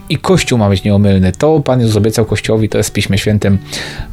i 0.08 0.16
Kościół 0.16 0.58
ma 0.58 0.68
być 0.68 0.84
nieomylny. 0.84 1.32
To 1.32 1.60
Pan 1.60 1.80
Jezus 1.80 1.96
obiecał 1.96 2.24
Kościołowi, 2.24 2.68
to 2.68 2.78
jest 2.78 2.90
w 2.90 2.92
Piśmie 2.92 3.18
Świętym. 3.18 3.58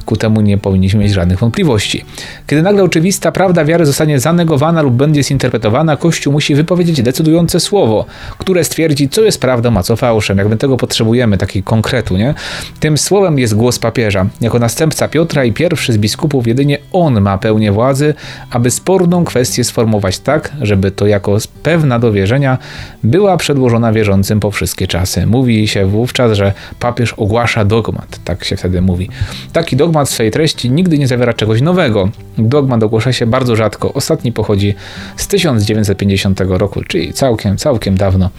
Ku 0.06 0.16
temu 0.16 0.42
nie 0.42 0.58
powinniśmy 0.58 1.00
mieć 1.00 1.14
żadnych 1.14 1.40
wątpliwości. 1.40 2.06
Kiedy 2.48 2.62
nagle 2.62 2.84
oczywista 2.84 3.32
prawda 3.32 3.66
wiary 3.66 3.86
zostanie 3.86 4.20
zanegowana 4.20 4.82
lub 4.82 4.94
będzie 4.94 5.24
zinterpretowana, 5.24 5.98
Kościół 5.98 6.34
musi 6.34 6.56
wypowiedzieć 6.56 7.02
decydujące 7.02 7.60
słowo, 7.60 8.06
które 8.38 8.64
stwierdzi, 8.64 9.10
co 9.10 9.22
jest 9.22 9.42
prawdą, 9.42 9.78
a 9.78 9.84
co 9.84 9.96
fałszem. 9.96 10.38
Jakby 10.38 10.58
tego 10.58 10.78
potrzebujemy, 10.78 11.38
taki 11.38 11.64
konkretu, 11.64 12.18
nie? 12.18 12.34
Tym 12.80 12.98
słowem 12.98 13.40
jest 13.40 13.56
głos 13.56 13.80
papieża. 13.80 14.26
Jako 14.42 14.60
następca 14.60 15.08
Piotra 15.08 15.46
i 15.46 15.54
pierwszy 15.54 15.94
z 15.94 15.98
biskupów, 15.98 16.48
jedynie 16.48 16.78
on 16.92 17.22
ma 17.22 17.38
pełnię 17.38 17.72
władzy, 17.72 18.14
aby 18.52 18.72
sporną 18.72 19.26
kwestię 19.26 19.64
sformułować 19.64 20.20
tak, 20.20 20.52
żeby 20.62 20.92
to 20.92 21.08
jako 21.08 21.38
pewna 21.64 22.00
do 22.00 22.12
wierzenia 22.12 22.58
była 23.04 23.38
przedłożona 23.38 23.94
wierzącym 23.94 24.40
po 24.40 24.52
wszystkie 24.52 24.88
czasy. 24.88 25.26
Mówi 25.26 25.67
się 25.68 25.86
wówczas, 25.86 26.38
że 26.38 26.54
papież 26.80 27.14
ogłasza 27.14 27.66
dogmat, 27.66 28.20
tak 28.24 28.44
się 28.44 28.58
wtedy 28.58 28.82
mówi. 28.82 29.10
Taki 29.54 29.76
dogmat 29.76 30.08
w 30.08 30.12
swojej 30.12 30.32
treści 30.32 30.72
nigdy 30.72 30.98
nie 30.98 31.08
zawiera 31.08 31.34
czegoś 31.34 31.62
nowego. 31.62 32.10
Dogmat 32.38 32.84
ogłasza 32.84 33.14
się 33.14 33.26
bardzo 33.26 33.56
rzadko. 33.56 33.94
Ostatni 33.94 34.32
pochodzi 34.32 34.76
z 35.18 35.28
1950 35.28 36.42
roku, 36.48 36.84
czyli 36.84 37.14
całkiem, 37.14 37.58
całkiem 37.58 37.98
dawno. 37.98 38.30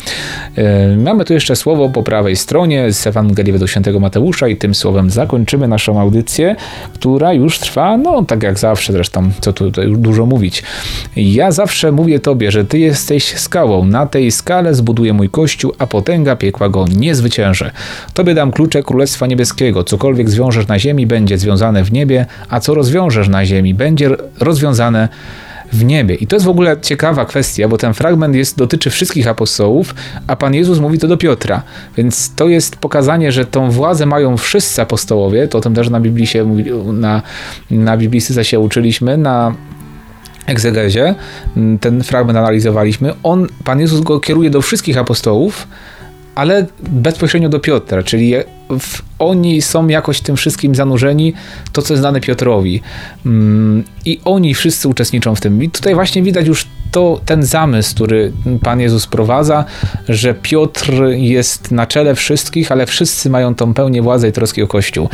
Yy, 0.57 0.65
mamy 0.97 1.25
tu 1.25 1.33
jeszcze 1.33 1.57
słowo 1.57 1.89
po 1.89 2.03
prawej 2.03 2.37
stronie 2.37 2.93
z 2.93 3.07
Ewangelii 3.07 3.53
według 3.53 3.71
świętego 3.71 4.01
Mateusza 4.01 4.49
i 4.49 4.57
tym 4.57 4.75
słowem 4.75 5.11
zakończymy 5.11 5.69
naszą 5.69 6.01
audycję, 6.01 6.57
która 6.95 7.33
już 7.33 7.59
trwa, 7.59 7.97
no 7.97 8.25
tak 8.25 8.43
jak 8.43 8.59
zawsze 8.59 8.93
zresztą, 8.93 9.31
co 9.41 9.53
tu 9.53 9.71
dużo 9.89 10.27
mówić. 10.27 10.63
Ja 11.17 11.53
zawsze 11.53 11.93
mówię 11.93 12.19
Tobie, 12.21 12.51
że 12.51 12.65
Ty 12.65 12.79
jesteś 12.79 13.25
skałą. 13.25 13.85
Na 13.85 14.07
tej 14.07 14.31
skale 14.31 14.75
zbuduję 14.75 15.13
mój 15.13 15.31
kościół, 15.31 15.73
a 15.79 15.87
potęga 15.87 16.37
piekła 16.37 16.69
go 16.69 16.85
nie 16.97 17.15
zwycięży. 17.19 17.71
Tobie 18.15 18.35
dam 18.35 18.53
klucze 18.53 18.83
Królestwa 18.83 19.27
Niebieskiego. 19.27 19.85
Cokolwiek 19.85 20.31
zwiążesz 20.31 20.67
na 20.67 20.79
ziemi, 20.79 21.07
będzie 21.07 21.39
związane 21.39 21.85
w 21.85 21.93
niebie, 21.93 22.27
a 22.49 22.61
co 22.61 22.75
rozwiążesz 22.75 23.29
na 23.29 23.47
ziemi, 23.47 23.75
będzie 23.75 24.11
rozwiązane 24.41 25.09
w 25.73 25.85
niebie. 25.85 26.15
I 26.15 26.27
to 26.27 26.37
jest 26.37 26.47
w 26.47 26.49
ogóle 26.49 26.81
ciekawa 26.81 27.25
kwestia, 27.25 27.69
bo 27.69 27.79
ten 27.79 27.95
fragment 27.95 28.35
jest, 28.35 28.57
dotyczy 28.57 28.91
wszystkich 28.91 29.29
apostołów, 29.29 29.95
a 30.27 30.37
Pan 30.37 30.55
Jezus 30.55 30.79
mówi 30.79 30.99
to 30.99 31.09
do 31.09 31.17
Piotra. 31.17 31.63
Więc 31.97 32.35
to 32.35 32.49
jest 32.49 32.77
pokazanie, 32.77 33.33
że 33.33 33.47
tą 33.47 33.71
władzę 33.71 34.07
mają 34.07 34.37
wszyscy 34.37 34.83
apostołowie. 34.83 35.49
To 35.49 35.59
o 35.59 35.61
tym 35.61 35.75
też 35.75 35.91
na 35.91 36.01
Biblii 36.01 36.27
się, 36.27 36.57
na, 36.93 37.23
na 37.71 37.97
Biblistyce 37.97 38.45
się 38.45 38.61
uczyliśmy, 38.61 39.17
na 39.17 39.55
egzegezie. 40.47 41.15
Ten 41.81 42.03
fragment 42.03 42.39
analizowaliśmy. 42.39 43.15
On, 43.23 43.47
Pan 43.65 43.81
Jezus 43.81 44.01
go 44.01 44.21
kieruje 44.21 44.51
do 44.51 44.63
wszystkich 44.63 44.99
apostołów, 44.99 45.69
ale 46.39 46.67
bezpośrednio 46.81 47.49
do 47.49 47.61
Piotra, 47.61 48.03
czyli 48.03 48.35
w, 48.81 49.03
oni 49.19 49.63
są 49.63 49.89
jakoś 49.89 50.21
tym 50.21 50.37
wszystkim 50.37 50.75
zanurzeni, 50.75 51.35
to 51.73 51.83
co 51.83 51.95
jest 51.95 52.03
dane 52.03 52.21
Piotrowi. 52.21 52.81
Mm, 53.27 53.85
I 54.05 54.21
oni 54.25 54.55
wszyscy 54.55 54.89
uczestniczą 54.89 55.35
w 55.35 55.41
tym. 55.41 55.63
I 55.63 55.71
tutaj 55.71 55.95
właśnie 55.95 56.23
widać 56.23 56.47
już 56.47 56.67
to 56.91 57.21
ten 57.25 57.43
zamysł, 57.43 57.95
który 57.95 58.33
Pan 58.63 58.81
Jezus 58.81 59.07
prowadza, 59.07 59.65
że 60.09 60.35
Piotr 60.35 60.93
jest 61.13 61.71
na 61.71 61.87
czele 61.87 62.15
wszystkich, 62.15 62.73
ale 62.73 62.87
wszyscy 62.87 63.31
mają 63.31 63.55
tą 63.55 63.75
pełnię 63.75 64.03
władzy 64.03 64.29
i 64.29 64.33
troski 64.33 64.63
o 64.63 64.67
Kościół. 64.67 65.09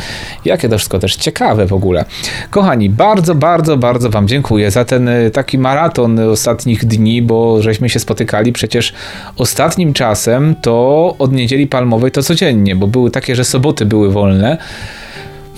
Jakie 0.45 0.69
to 0.69 0.77
wszystko 0.77 0.99
też 0.99 1.15
ciekawe 1.15 1.65
w 1.65 1.73
ogóle. 1.73 2.05
Kochani, 2.49 2.89
bardzo, 2.89 3.35
bardzo, 3.35 3.77
bardzo 3.77 4.09
Wam 4.09 4.27
dziękuję 4.27 4.71
za 4.71 4.85
ten 4.85 5.07
y, 5.07 5.31
taki 5.31 5.57
maraton 5.57 6.19
ostatnich 6.19 6.85
dni, 6.85 7.21
bo 7.21 7.61
żeśmy 7.61 7.89
się 7.89 7.99
spotykali 7.99 8.53
przecież 8.53 8.93
ostatnim 9.37 9.93
czasem 9.93 10.55
to 10.61 11.15
od 11.19 11.31
niedzieli 11.31 11.67
palmowej 11.67 12.11
to 12.11 12.23
codziennie, 12.23 12.75
bo 12.75 12.87
były 12.87 13.11
takie, 13.11 13.35
że 13.35 13.45
soboty 13.45 13.85
były 13.85 13.94
wolne. 13.95 14.59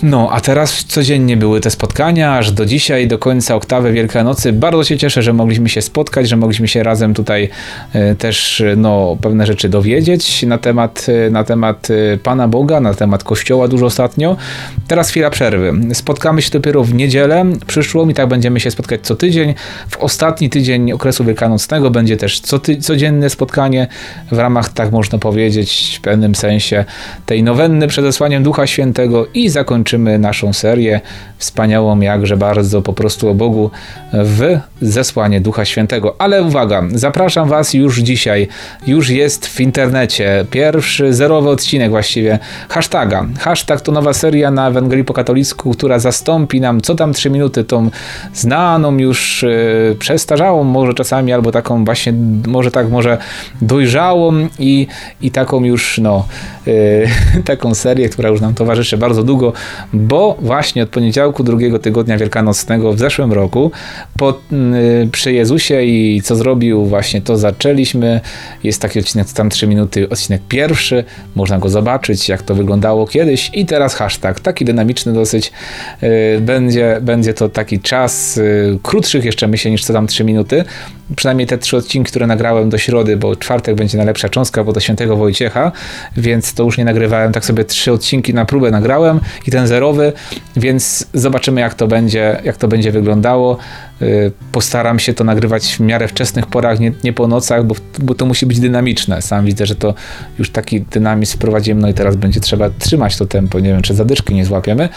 No, 0.02 0.28
a 0.32 0.40
teraz 0.40 0.84
codziennie 0.84 1.36
były 1.36 1.60
te 1.60 1.70
spotkania, 1.70 2.36
aż 2.36 2.52
do 2.52 2.66
dzisiaj, 2.66 3.08
do 3.08 3.18
końca 3.18 3.54
oktawy 3.54 3.92
Wielkanocy. 3.92 4.52
Bardzo 4.52 4.84
się 4.84 4.98
cieszę, 4.98 5.22
że 5.22 5.32
mogliśmy 5.32 5.68
się 5.68 5.82
spotkać, 5.82 6.28
że 6.28 6.36
mogliśmy 6.36 6.68
się 6.68 6.82
razem 6.82 7.14
tutaj 7.14 7.48
e, 7.92 8.14
też 8.14 8.62
no, 8.76 9.16
pewne 9.20 9.46
rzeczy 9.46 9.68
dowiedzieć 9.68 10.42
na 10.42 10.58
temat, 10.58 11.06
e, 11.26 11.30
na 11.30 11.44
temat 11.44 11.88
e, 11.90 12.16
Pana 12.16 12.48
Boga, 12.48 12.80
na 12.80 12.94
temat 12.94 13.24
Kościoła 13.24 13.68
dużo 13.68 13.86
ostatnio. 13.86 14.36
Teraz 14.88 15.10
chwila 15.10 15.30
przerwy. 15.30 15.72
Spotkamy 15.94 16.42
się 16.42 16.50
dopiero 16.50 16.84
w 16.84 16.94
niedzielę 16.94 17.44
przyszłą 17.66 18.08
i 18.08 18.14
tak 18.14 18.28
będziemy 18.28 18.60
się 18.60 18.70
spotkać 18.70 19.00
co 19.02 19.16
tydzień. 19.16 19.54
W 19.88 19.96
ostatni 19.96 20.50
tydzień 20.50 20.92
okresu 20.92 21.24
wielkanocnego 21.24 21.90
będzie 21.90 22.16
też 22.16 22.40
codzienne 22.80 23.30
spotkanie 23.30 23.86
w 24.32 24.38
ramach, 24.38 24.68
tak 24.68 24.92
można 24.92 25.18
powiedzieć, 25.18 25.94
w 25.98 26.00
pewnym 26.00 26.34
sensie 26.34 26.84
tej 27.26 27.42
nowenny 27.42 27.86
przed 27.86 28.04
Ducha 28.42 28.66
Świętego 28.66 29.26
i 29.34 29.48
zakończenia 29.48 29.87
kończymy 29.88 30.18
naszą 30.18 30.52
serię 30.52 31.00
wspaniałą, 31.38 32.00
jakże 32.00 32.36
bardzo 32.36 32.82
po 32.82 32.92
prostu 32.92 33.28
o 33.28 33.34
Bogu 33.34 33.70
w 34.12 34.58
zesłanie 34.80 35.40
Ducha 35.40 35.64
Świętego. 35.64 36.14
Ale 36.18 36.42
uwaga, 36.42 36.82
zapraszam 36.94 37.48
Was 37.48 37.74
już 37.74 37.98
dzisiaj, 37.98 38.48
już 38.86 39.10
jest 39.10 39.46
w 39.46 39.60
internecie 39.60 40.46
pierwszy 40.50 41.14
zerowy 41.14 41.48
odcinek 41.48 41.90
właściwie 41.90 42.38
hashtaga. 42.68 43.26
Hashtag 43.40 43.80
to 43.80 43.92
nowa 43.92 44.12
seria 44.12 44.50
na 44.50 44.68
Ewangelii 44.68 45.04
po 45.04 45.12
katolicku, 45.12 45.70
która 45.70 45.98
zastąpi 45.98 46.60
nam 46.60 46.80
co 46.80 46.94
tam 46.94 47.12
3 47.12 47.30
minuty 47.30 47.64
tą 47.64 47.90
znaną 48.34 48.98
już 48.98 49.42
yy, 49.42 49.96
przestarzałą 49.98 50.64
może 50.64 50.94
czasami, 50.94 51.32
albo 51.32 51.52
taką 51.52 51.84
właśnie, 51.84 52.12
może 52.46 52.70
tak, 52.70 52.90
może 52.90 53.18
dojrzałą 53.62 54.48
i, 54.58 54.86
i 55.20 55.30
taką 55.30 55.64
już 55.64 55.98
no 55.98 56.26
yy, 56.66 57.08
taką 57.44 57.74
serię, 57.74 58.08
która 58.08 58.28
już 58.28 58.40
nam 58.40 58.54
towarzyszy 58.54 58.98
bardzo 58.98 59.22
długo 59.22 59.52
bo 59.92 60.36
właśnie 60.40 60.82
od 60.82 60.88
poniedziałku 60.88 61.44
drugiego 61.44 61.78
tygodnia 61.78 62.18
wielkanocnego 62.18 62.92
w 62.92 62.98
zeszłym 62.98 63.32
roku 63.32 63.70
po, 64.16 64.40
yy, 64.52 65.08
przy 65.12 65.32
Jezusie 65.32 65.82
i 65.82 66.22
co 66.22 66.36
zrobił, 66.36 66.84
właśnie 66.84 67.22
to 67.22 67.36
zaczęliśmy. 67.36 68.20
Jest 68.64 68.82
taki 68.82 68.98
odcinek, 68.98 69.28
tam 69.28 69.50
3 69.50 69.66
minuty, 69.66 70.08
odcinek 70.08 70.42
pierwszy, 70.48 71.04
można 71.34 71.58
go 71.58 71.68
zobaczyć, 71.68 72.28
jak 72.28 72.42
to 72.42 72.54
wyglądało 72.54 73.06
kiedyś. 73.06 73.50
I 73.54 73.66
teraz 73.66 73.94
hashtag, 73.94 74.40
taki 74.40 74.64
dynamiczny 74.64 75.12
dosyć, 75.12 75.52
yy, 76.02 76.08
będzie, 76.40 76.98
będzie 77.02 77.34
to 77.34 77.48
taki 77.48 77.80
czas 77.80 78.36
yy, 78.36 78.78
krótszych 78.82 79.24
jeszcze 79.24 79.48
myślę 79.48 79.70
niż 79.70 79.84
co 79.84 79.92
tam 79.92 80.06
3 80.06 80.24
minuty, 80.24 80.64
przynajmniej 81.16 81.46
te 81.46 81.58
trzy 81.58 81.76
odcinki, 81.76 82.10
które 82.10 82.26
nagrałem 82.26 82.70
do 82.70 82.78
środy, 82.78 83.16
bo 83.16 83.36
czwartek 83.36 83.74
będzie 83.74 83.96
najlepsza 83.96 84.28
cząstka, 84.28 84.64
bo 84.64 84.72
do 84.72 84.80
świętego 84.80 85.16
Wojciecha, 85.16 85.72
więc 86.16 86.54
to 86.54 86.62
już 86.62 86.78
nie 86.78 86.84
nagrywałem, 86.84 87.32
tak 87.32 87.44
sobie 87.44 87.64
trzy 87.64 87.92
odcinki 87.92 88.34
na 88.34 88.44
próbę 88.44 88.70
nagrałem 88.70 89.20
i 89.46 89.50
ten 89.50 89.66
zerowy, 89.68 90.12
więc 90.56 91.06
zobaczymy 91.14 91.60
jak 91.60 91.74
to 91.74 91.86
będzie, 91.86 92.40
jak 92.44 92.56
to 92.56 92.68
będzie 92.68 92.92
wyglądało. 92.92 93.56
Y, 94.02 94.32
postaram 94.52 94.98
się 94.98 95.14
to 95.14 95.24
nagrywać 95.24 95.76
w 95.76 95.80
miarę 95.80 96.08
wczesnych 96.08 96.46
porach, 96.46 96.80
nie, 96.80 96.92
nie 97.04 97.12
po 97.12 97.28
nocach, 97.28 97.64
bo, 97.64 97.74
bo 97.98 98.14
to 98.14 98.26
musi 98.26 98.46
być 98.46 98.60
dynamiczne. 98.60 99.22
Sam 99.22 99.44
widzę, 99.44 99.66
że 99.66 99.74
to 99.74 99.94
już 100.38 100.50
taki 100.50 100.80
dynamizm 100.80 101.36
wprowadziłem, 101.36 101.80
no 101.80 101.88
i 101.88 101.94
teraz 101.94 102.16
będzie 102.16 102.40
trzeba 102.40 102.70
trzymać 102.78 103.16
to 103.16 103.26
tempo. 103.26 103.60
Nie 103.60 103.68
wiem, 103.68 103.82
czy 103.82 103.94
zadyszki 103.94 104.34
nie 104.34 104.44
złapiemy. 104.44 104.88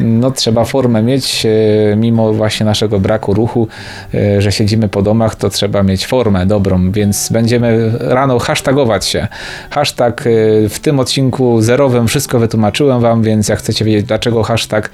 No 0.00 0.30
trzeba 0.30 0.64
formę 0.64 1.02
mieć, 1.02 1.46
y, 1.46 1.96
mimo 1.96 2.32
właśnie 2.32 2.66
naszego 2.66 3.00
braku 3.00 3.34
ruchu, 3.34 3.68
y, 4.14 4.42
że 4.42 4.52
siedzimy 4.52 4.88
po 4.88 5.02
domach, 5.02 5.36
to 5.36 5.50
trzeba 5.50 5.82
mieć 5.82 6.06
formę 6.06 6.46
dobrą, 6.46 6.92
więc 6.92 7.28
będziemy 7.32 7.92
rano 8.00 8.38
hashtagować 8.38 9.06
się. 9.06 9.28
Hashtag 9.70 10.24
w 10.68 10.78
tym 10.82 11.00
odcinku 11.00 11.60
zerowym 11.60 12.08
wszystko 12.08 12.38
wytłumaczyłem 12.38 13.00
wam, 13.00 13.22
więc 13.22 13.48
jak 13.48 13.58
chcecie 13.58 13.84
wiedzieć 13.84 14.06
dlaczego 14.06 14.42
hashtag, 14.42 14.90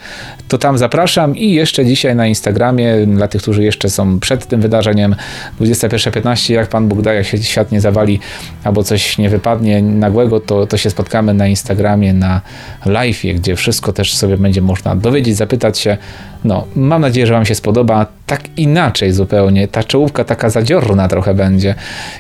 to 0.49 0.59
tam 0.59 0.79
zapraszam 0.79 1.37
i 1.37 1.53
jeszcze 1.53 1.85
dzisiaj 1.85 2.17
na 2.17 2.27
Instagramie 2.27 3.07
dla 3.07 3.29
tych, 3.29 3.43
którzy 3.43 3.54
którzy 3.55 3.65
jeszcze 3.65 3.91
są 3.91 4.21
przed 4.21 4.47
tym 4.47 4.61
wydarzeniem. 4.61 5.17
21.15, 5.61 6.55
jak 6.55 6.69
Pan 6.69 6.89
Bóg 6.89 7.03
da, 7.03 7.15
jak 7.15 7.27
się 7.27 7.39
świat 7.39 7.73
nie 7.73 7.81
zawali 7.81 8.21
albo 8.65 8.85
coś 8.85 9.19
nie 9.19 9.29
wypadnie 9.29 9.83
nagłego, 9.83 10.41
to, 10.41 10.67
to 10.67 10.77
się 10.77 10.91
spotkamy 10.91 11.35
na 11.35 11.49
Instagramie, 11.49 12.13
na 12.13 12.41
live, 12.87 13.23
gdzie 13.35 13.57
wszystko 13.57 13.93
też 13.93 14.17
sobie 14.17 14.37
będzie 14.37 14.61
można 14.61 14.97
dowiedzieć, 14.97 15.37
zapytać 15.37 15.79
się. 15.79 15.99
No, 16.45 16.67
mam 16.77 17.01
nadzieję, 17.01 17.27
że 17.27 17.33
Wam 17.33 17.45
się 17.45 17.55
spodoba. 17.55 18.07
Tak 18.27 18.41
inaczej 18.57 19.13
zupełnie. 19.13 19.69
Ta 19.69 19.85
czołówka 19.85 20.25
taka 20.25 20.51
zadziorna 20.51 21.09
trochę 21.09 21.35
będzie. 21.35 21.75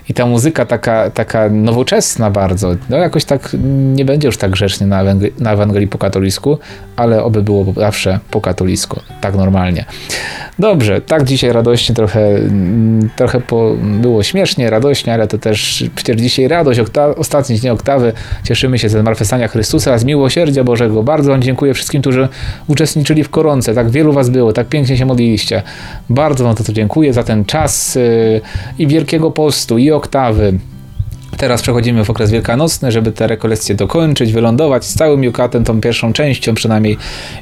I 0.08 0.14
ta 0.14 0.26
muzyka 0.26 0.66
taka, 0.66 1.10
taka 1.10 1.48
nowoczesna 1.48 2.30
bardzo. 2.30 2.74
No 2.90 2.96
jakoś 2.96 3.24
tak 3.24 3.56
nie 3.94 4.04
będzie 4.04 4.28
już 4.28 4.36
tak 4.36 4.50
grzecznie 4.50 4.86
na, 4.86 5.00
Ewangelii, 5.00 5.34
na 5.38 5.52
Ewangelii 5.52 5.88
po 5.88 5.98
katolicku, 5.98 6.58
ale 6.96 7.24
oby 7.24 7.42
było 7.42 7.72
zawsze 7.76 8.18
po 8.30 8.40
katolicku. 8.40 9.00
Tak 9.20 9.34
normalnie. 9.34 9.84
Dobrze, 10.58 11.00
tak 11.00 11.24
dzisiaj 11.24 11.52
radośnie 11.52 11.94
trochę, 11.94 12.38
trochę 13.16 13.40
po, 13.40 13.74
było 13.80 14.22
śmiesznie, 14.22 14.70
radośnie, 14.70 15.14
ale 15.14 15.26
to 15.26 15.38
też 15.38 15.84
przecież 15.94 16.16
dzisiaj 16.16 16.48
radość, 16.48 16.80
okta, 16.80 17.06
ostatni 17.14 17.60
dzień 17.60 17.70
oktawy. 17.70 18.12
Cieszymy 18.44 18.78
się 18.78 18.88
ze 18.88 19.00
zmartwychwstania 19.00 19.48
Chrystusa, 19.48 19.98
z 19.98 20.04
miłosierdzia 20.04 20.64
Bożego. 20.64 21.02
Bardzo 21.02 21.38
dziękuję 21.38 21.74
wszystkim, 21.74 22.00
którzy 22.00 22.28
uczestniczyli 22.66 23.24
w 23.24 23.30
koronce. 23.30 23.74
Tak 23.74 23.90
wielu 23.90 24.12
Was 24.14 24.30
było, 24.30 24.52
tak 24.52 24.68
pięknie 24.68 24.96
się 24.96 25.06
modliliście. 25.06 25.62
Bardzo 26.10 26.44
Wam 26.44 26.54
to 26.54 26.72
dziękuję 26.72 27.12
za 27.12 27.24
ten 27.24 27.44
czas 27.44 27.94
yy, 27.94 28.40
i 28.78 28.86
Wielkiego 28.86 29.30
Postu, 29.30 29.78
i 29.78 29.90
oktawy. 29.90 30.58
Teraz 31.36 31.62
przechodzimy 31.62 32.04
w 32.04 32.10
okres 32.10 32.30
wielkanocny, 32.30 32.92
żeby 32.92 33.12
te 33.12 33.26
rekolekcje 33.26 33.74
dokończyć, 33.74 34.32
wylądować 34.32 34.84
z 34.84 34.94
całym 34.94 35.24
Yukatem, 35.24 35.64
tą 35.64 35.80
pierwszą 35.80 36.12
częścią 36.12 36.54
przynajmniej 36.54 36.96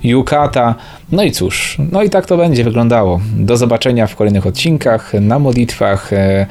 Yukata. 0.05 0.75
No 1.13 1.23
i 1.23 1.33
cóż, 1.33 1.79
no 1.93 2.03
i 2.03 2.11
tak 2.11 2.27
to 2.27 2.37
będzie 2.37 2.65
wyglądało. 2.65 3.21
Do 3.37 3.57
zobaczenia 3.57 4.07
w 4.07 4.17
kolejnych 4.17 4.47
odcinkach, 4.47 5.13
na 5.21 5.39
modlitwach. 5.39 6.13
E, 6.13 6.47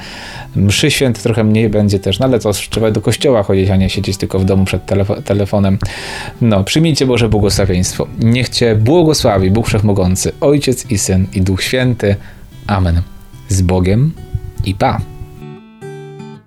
mszy 0.56 0.92
święty 0.92 1.24
trochę 1.24 1.44
mniej 1.44 1.70
będzie 1.70 2.00
też, 2.00 2.20
no 2.20 2.26
ale 2.26 2.40
to 2.40 2.54
trzeba 2.54 2.92
do 2.92 3.02
kościoła 3.02 3.44
chodzić, 3.44 3.70
a 3.70 3.76
nie 3.76 3.90
siedzieć 3.90 4.18
tylko 4.18 4.40
w 4.40 4.46
domu 4.46 4.66
przed 4.66 4.86
telefo 4.86 5.22
telefonem. 5.22 5.78
No, 6.42 6.64
przyjmijcie 6.64 7.06
Boże 7.06 7.30
błogosławieństwo. 7.30 8.08
Niech 8.20 8.50
Cię 8.50 8.76
błogosławi 8.76 9.52
Bóg 9.52 9.68
Wszechmogący, 9.68 10.32
Ojciec 10.42 10.92
i 10.92 10.98
Syn 10.98 11.28
i 11.34 11.42
Duch 11.42 11.64
Święty. 11.64 12.16
Amen. 12.68 13.02
Z 13.50 13.62
Bogiem 13.62 14.12
i 14.66 14.76
Pa. 14.76 15.11